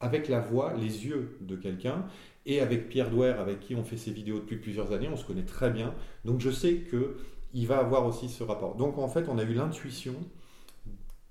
avec 0.04 0.28
la 0.28 0.40
voix, 0.40 0.74
les 0.74 1.06
yeux 1.06 1.36
de 1.40 1.56
quelqu'un, 1.56 1.98
et 2.46 2.60
avec 2.60 2.88
Pierre 2.90 3.10
Douer, 3.10 3.34
avec 3.44 3.60
qui 3.60 3.74
on 3.74 3.84
fait 3.84 3.96
ces 3.96 4.12
vidéos 4.12 4.38
depuis 4.38 4.56
plusieurs 4.56 4.92
années, 4.92 5.08
on 5.10 5.16
se 5.16 5.24
connaît 5.24 5.44
très 5.56 5.70
bien, 5.70 5.94
donc 6.24 6.40
je 6.40 6.50
sais 6.50 6.74
que 6.90 7.16
il 7.54 7.66
va 7.66 7.78
avoir 7.78 8.04
aussi 8.06 8.28
ce 8.28 8.42
rapport. 8.44 8.74
Donc 8.76 8.98
en 8.98 9.08
fait, 9.08 9.28
on 9.28 9.38
a 9.38 9.44
eu 9.44 9.54
l'intuition 9.54 10.14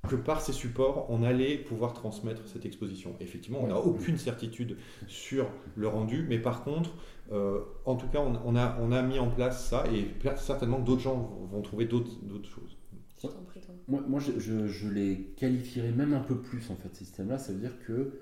que 0.09 0.15
par 0.17 0.41
ces 0.41 0.51
supports, 0.53 1.05
on 1.09 1.23
allait 1.23 1.57
pouvoir 1.57 1.93
transmettre 1.93 2.41
cette 2.47 2.65
exposition. 2.65 3.15
Effectivement, 3.21 3.59
on 3.61 3.67
n'a 3.67 3.77
aucune 3.77 4.17
certitude 4.17 4.77
sur 5.07 5.47
le 5.75 5.87
rendu, 5.87 6.25
mais 6.27 6.39
par 6.39 6.63
contre, 6.65 6.91
euh, 7.31 7.59
en 7.85 7.95
tout 7.95 8.07
cas, 8.07 8.19
on, 8.19 8.33
on 8.45 8.55
a, 8.57 8.77
on 8.81 8.91
a 8.91 9.01
mis 9.01 9.17
en 9.19 9.29
place 9.29 9.69
ça, 9.69 9.85
et 9.93 10.07
certainement 10.37 10.79
que 10.81 10.85
d'autres 10.85 11.01
gens 11.01 11.17
vont- 11.51 11.61
trouver 11.61 11.85
d'autres 11.85 12.09
choses. 12.49 12.77
Je 13.21 13.27
t'en 13.27 13.43
prie, 13.47 13.61
toi. 13.61 13.73
Moi, 13.87 14.01
moi 14.07 14.19
je, 14.19 14.37
je- 14.39 14.67
je 14.67 14.89
les 14.89 15.33
qualifierais 15.37 15.91
même 15.91 16.13
un 16.13 16.19
peu 16.19 16.37
plus 16.41 16.69
en 16.69 16.75
fait, 16.75 16.89
ces 16.93 17.05
systèmes-là. 17.05 17.37
Ça 17.37 17.53
veut 17.53 17.59
dire 17.59 17.77
que 17.87 18.19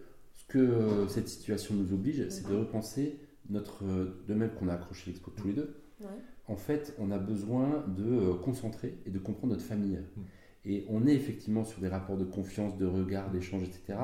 que 0.51 0.59
euh, 0.59 1.07
cette 1.07 1.27
situation 1.29 1.75
nous 1.75 1.93
oblige, 1.93 2.27
c'est 2.29 2.45
de 2.47 2.53
Mhm. 2.53 2.59
repenser 2.59 3.19
notre. 3.49 3.85
euh, 3.85 4.23
de 4.27 4.33
même 4.33 4.51
qu'on 4.51 4.67
a 4.67 4.73
accroché 4.73 5.09
l'expo 5.11 5.31
tous 5.31 5.47
les 5.47 5.53
deux, 5.53 5.75
Ouais. 6.01 6.07
en 6.47 6.55
fait, 6.55 6.93
on 6.99 7.11
a 7.11 7.17
besoin 7.19 7.85
de 7.87 8.03
euh, 8.03 8.33
concentrer 8.35 8.97
et 9.05 9.09
de 9.11 9.19
comprendre 9.19 9.53
notre 9.53 9.65
famille. 9.65 9.99
Mm. 10.15 10.21
Et 10.65 10.85
on 10.89 11.07
est 11.07 11.15
effectivement 11.15 11.63
sur 11.63 11.79
des 11.81 11.87
rapports 11.87 12.17
de 12.17 12.25
confiance, 12.25 12.77
de 12.77 12.85
regard, 12.85 13.31
d'échange, 13.31 13.63
etc., 13.63 13.97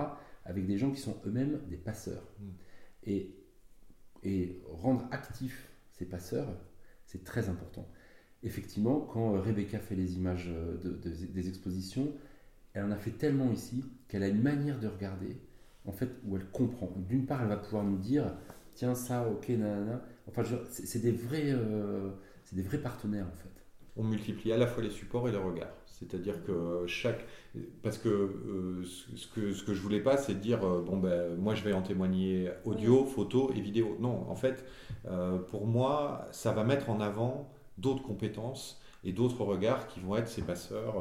avec 0.45 0.65
des 0.65 0.77
gens 0.77 0.91
qui 0.91 1.01
sont 1.01 1.15
eux-mêmes 1.25 1.60
des 1.69 1.77
passeurs. 1.77 2.23
Mm. 2.39 2.45
Et, 3.03 3.36
et 4.23 4.62
rendre 4.71 5.07
actifs 5.12 5.69
ces 5.91 6.05
passeurs, 6.05 6.47
c'est 7.05 7.23
très 7.23 7.49
important. 7.49 7.88
Effectivement, 8.43 8.99
quand 9.01 9.39
Rebecca 9.41 9.79
fait 9.79 9.95
les 9.95 10.15
images 10.17 10.47
de- 10.83 10.91
de- 10.93 11.25
des 11.25 11.47
expositions, 11.49 12.12
elle 12.73 12.83
en 12.86 12.91
a 12.91 12.97
fait 12.97 13.12
tellement 13.12 13.51
ici 13.51 13.83
qu'elle 14.07 14.23
a 14.23 14.27
une 14.27 14.41
manière 14.41 14.79
de 14.79 14.88
regarder, 14.88 15.38
en 15.88 15.91
fait, 15.91 16.10
où 16.26 16.36
elle 16.36 16.45
comprend. 16.52 16.89
D'une 17.10 17.26
part, 17.26 17.41
elle 17.41 17.50
va 17.50 17.58
pouvoir 17.58 17.84
nous 17.84 17.97
dire, 17.97 18.26
tiens, 18.76 18.95
ça, 18.95 19.28
ok, 19.30 19.50
nanana. 19.50 20.02
Enfin, 20.28 20.43
c'est 20.69 21.00
des 21.00 21.12
vrais, 21.12 21.52
euh, 21.52 22.10
c'est 22.43 22.56
des 22.56 22.63
vrais 22.63 22.80
partenaires, 22.80 23.26
en 23.26 23.38
fait. 23.38 23.50
on 23.95 24.04
multiplie 24.04 24.52
à 24.54 24.58
la 24.58 24.67
fois 24.67 24.84
les 24.84 24.91
supports 24.91 25.28
et 25.28 25.32
les 25.32 25.38
regards. 25.38 25.73
C'est-à-dire 25.88 26.43
que 26.43 26.86
chaque. 26.86 27.26
Parce 27.82 27.97
que, 27.97 28.10
euh, 28.10 28.84
ce 29.15 29.28
que 29.28 29.54
ce 29.54 29.63
que 29.63 29.73
je 29.73 29.82
voulais 29.82 30.00
pas, 30.02 30.17
c'est 30.17 30.36
dire 30.39 30.63
euh, 30.63 30.82
bon, 30.82 30.97
ben, 30.97 31.36
moi 31.38 31.56
je 31.56 31.63
vais 31.63 31.73
en 31.73 31.82
témoigner 31.82 32.52
audio, 32.65 33.06
photo 33.06 33.52
et 33.56 33.62
vidéo. 33.62 33.97
Non, 34.00 34.30
en 34.30 34.36
fait, 34.36 34.63
euh, 35.08 35.39
pour 35.39 35.65
moi, 35.65 36.28
ça 36.32 36.52
va 36.52 36.63
mettre 36.63 36.89
en 36.91 37.00
avant 37.00 37.50
d'autres 37.80 38.04
compétences 38.04 38.80
et 39.04 39.12
d'autres 39.12 39.43
regards 39.43 39.88
qui 39.88 40.00
vont 40.00 40.15
être 40.15 40.28
ces 40.28 40.43
passeurs 40.43 40.95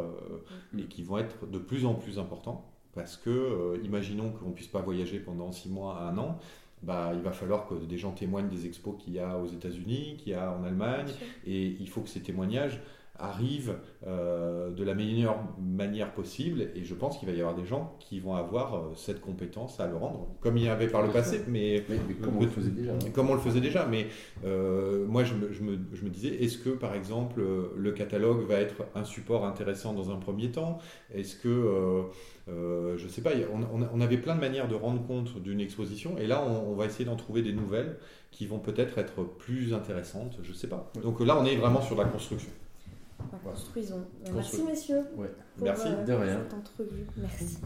et 0.78 0.84
qui 0.84 1.02
vont 1.02 1.18
être 1.18 1.46
de 1.50 1.58
plus 1.58 1.84
en 1.86 1.94
plus 1.94 2.18
importants. 2.18 2.75
Parce 2.96 3.16
que, 3.16 3.78
imaginons 3.84 4.30
qu'on 4.30 4.48
ne 4.48 4.54
puisse 4.54 4.66
pas 4.66 4.80
voyager 4.80 5.20
pendant 5.20 5.52
six 5.52 5.68
mois 5.68 5.98
à 6.00 6.08
un 6.08 6.18
an, 6.18 6.38
bah, 6.82 7.12
il 7.14 7.20
va 7.20 7.32
falloir 7.32 7.68
que 7.68 7.74
des 7.74 7.98
gens 7.98 8.12
témoignent 8.12 8.48
des 8.48 8.66
expos 8.66 8.96
qu'il 8.98 9.12
y 9.12 9.20
a 9.20 9.38
aux 9.38 9.46
États-Unis, 9.46 10.16
qu'il 10.18 10.32
y 10.32 10.34
a 10.34 10.50
en 10.50 10.64
Allemagne, 10.64 11.08
et 11.46 11.76
il 11.78 11.88
faut 11.88 12.00
que 12.00 12.08
ces 12.08 12.20
témoignages 12.20 12.80
arrive 13.18 13.76
euh, 14.06 14.70
de 14.70 14.84
la 14.84 14.94
meilleure 14.94 15.38
manière 15.58 16.12
possible 16.12 16.68
et 16.74 16.84
je 16.84 16.94
pense 16.94 17.18
qu'il 17.18 17.28
va 17.28 17.34
y 17.34 17.40
avoir 17.40 17.54
des 17.54 17.64
gens 17.64 17.96
qui 17.98 18.20
vont 18.20 18.34
avoir 18.34 18.74
euh, 18.74 18.80
cette 18.94 19.20
compétence 19.20 19.80
à 19.80 19.86
le 19.86 19.96
rendre 19.96 20.28
comme 20.40 20.56
il 20.56 20.64
y 20.64 20.68
avait 20.68 20.88
par 20.88 21.02
le 21.02 21.10
passé 21.10 21.42
mais, 21.48 21.84
comme 22.22 22.36
on 22.36 22.42
le 22.42 22.48
faisait 22.48 22.70
déjà 22.70 22.92
hein. 22.92 23.10
comme 23.14 23.30
on 23.30 23.34
le 23.34 23.40
faisait 23.40 23.60
déjà 23.60 23.86
mais 23.86 24.06
euh, 24.44 25.06
moi 25.06 25.24
je 25.24 25.34
me, 25.34 25.52
je, 25.52 25.62
me, 25.62 25.78
je 25.92 26.04
me, 26.04 26.10
disais 26.10 26.28
est-ce 26.42 26.58
que 26.58 26.70
par 26.70 26.94
exemple 26.94 27.42
le 27.76 27.92
catalogue 27.92 28.46
va 28.46 28.56
être 28.56 28.84
un 28.94 29.04
support 29.04 29.46
intéressant 29.46 29.92
dans 29.92 30.10
un 30.10 30.16
premier 30.16 30.50
temps? 30.50 30.78
Est-ce 31.14 31.36
que 31.36 32.04
je 32.46 33.02
ne 33.02 33.08
sais 33.08 33.22
pas 33.22 33.32
on, 33.52 33.82
on, 33.92 34.00
avait 34.00 34.18
plein 34.18 34.34
de 34.34 34.40
manières 34.40 34.68
de 34.68 34.74
rendre 34.74 35.04
compte 35.06 35.40
d'une 35.42 35.60
exposition 35.60 36.18
et 36.18 36.26
là 36.26 36.44
on, 36.46 36.72
on 36.72 36.74
va 36.74 36.86
essayer 36.86 37.04
d'en 37.04 37.16
trouver 37.16 37.42
des 37.42 37.52
nouvelles 37.52 37.96
qui 38.30 38.46
vont 38.46 38.58
peut-être 38.58 38.98
être 38.98 39.24
plus 39.24 39.74
intéressantes 39.74 40.38
je 40.42 40.50
ne 40.50 40.54
sais 40.54 40.68
pas. 40.68 40.90
Donc 41.02 41.20
là 41.20 41.38
on 41.40 41.44
est 41.44 41.56
vraiment 41.56 41.80
sur 41.80 41.96
la 41.96 42.04
construction 42.04 42.50
construisons. 43.44 44.06
Merci 44.34 44.62
messieurs. 44.62 45.04
Merci 45.60 45.88
euh, 45.88 46.04
de 46.04 46.12
rien. 46.12 46.40
cette 46.42 46.54
entrevue. 46.54 47.06
Merci. 47.16 47.58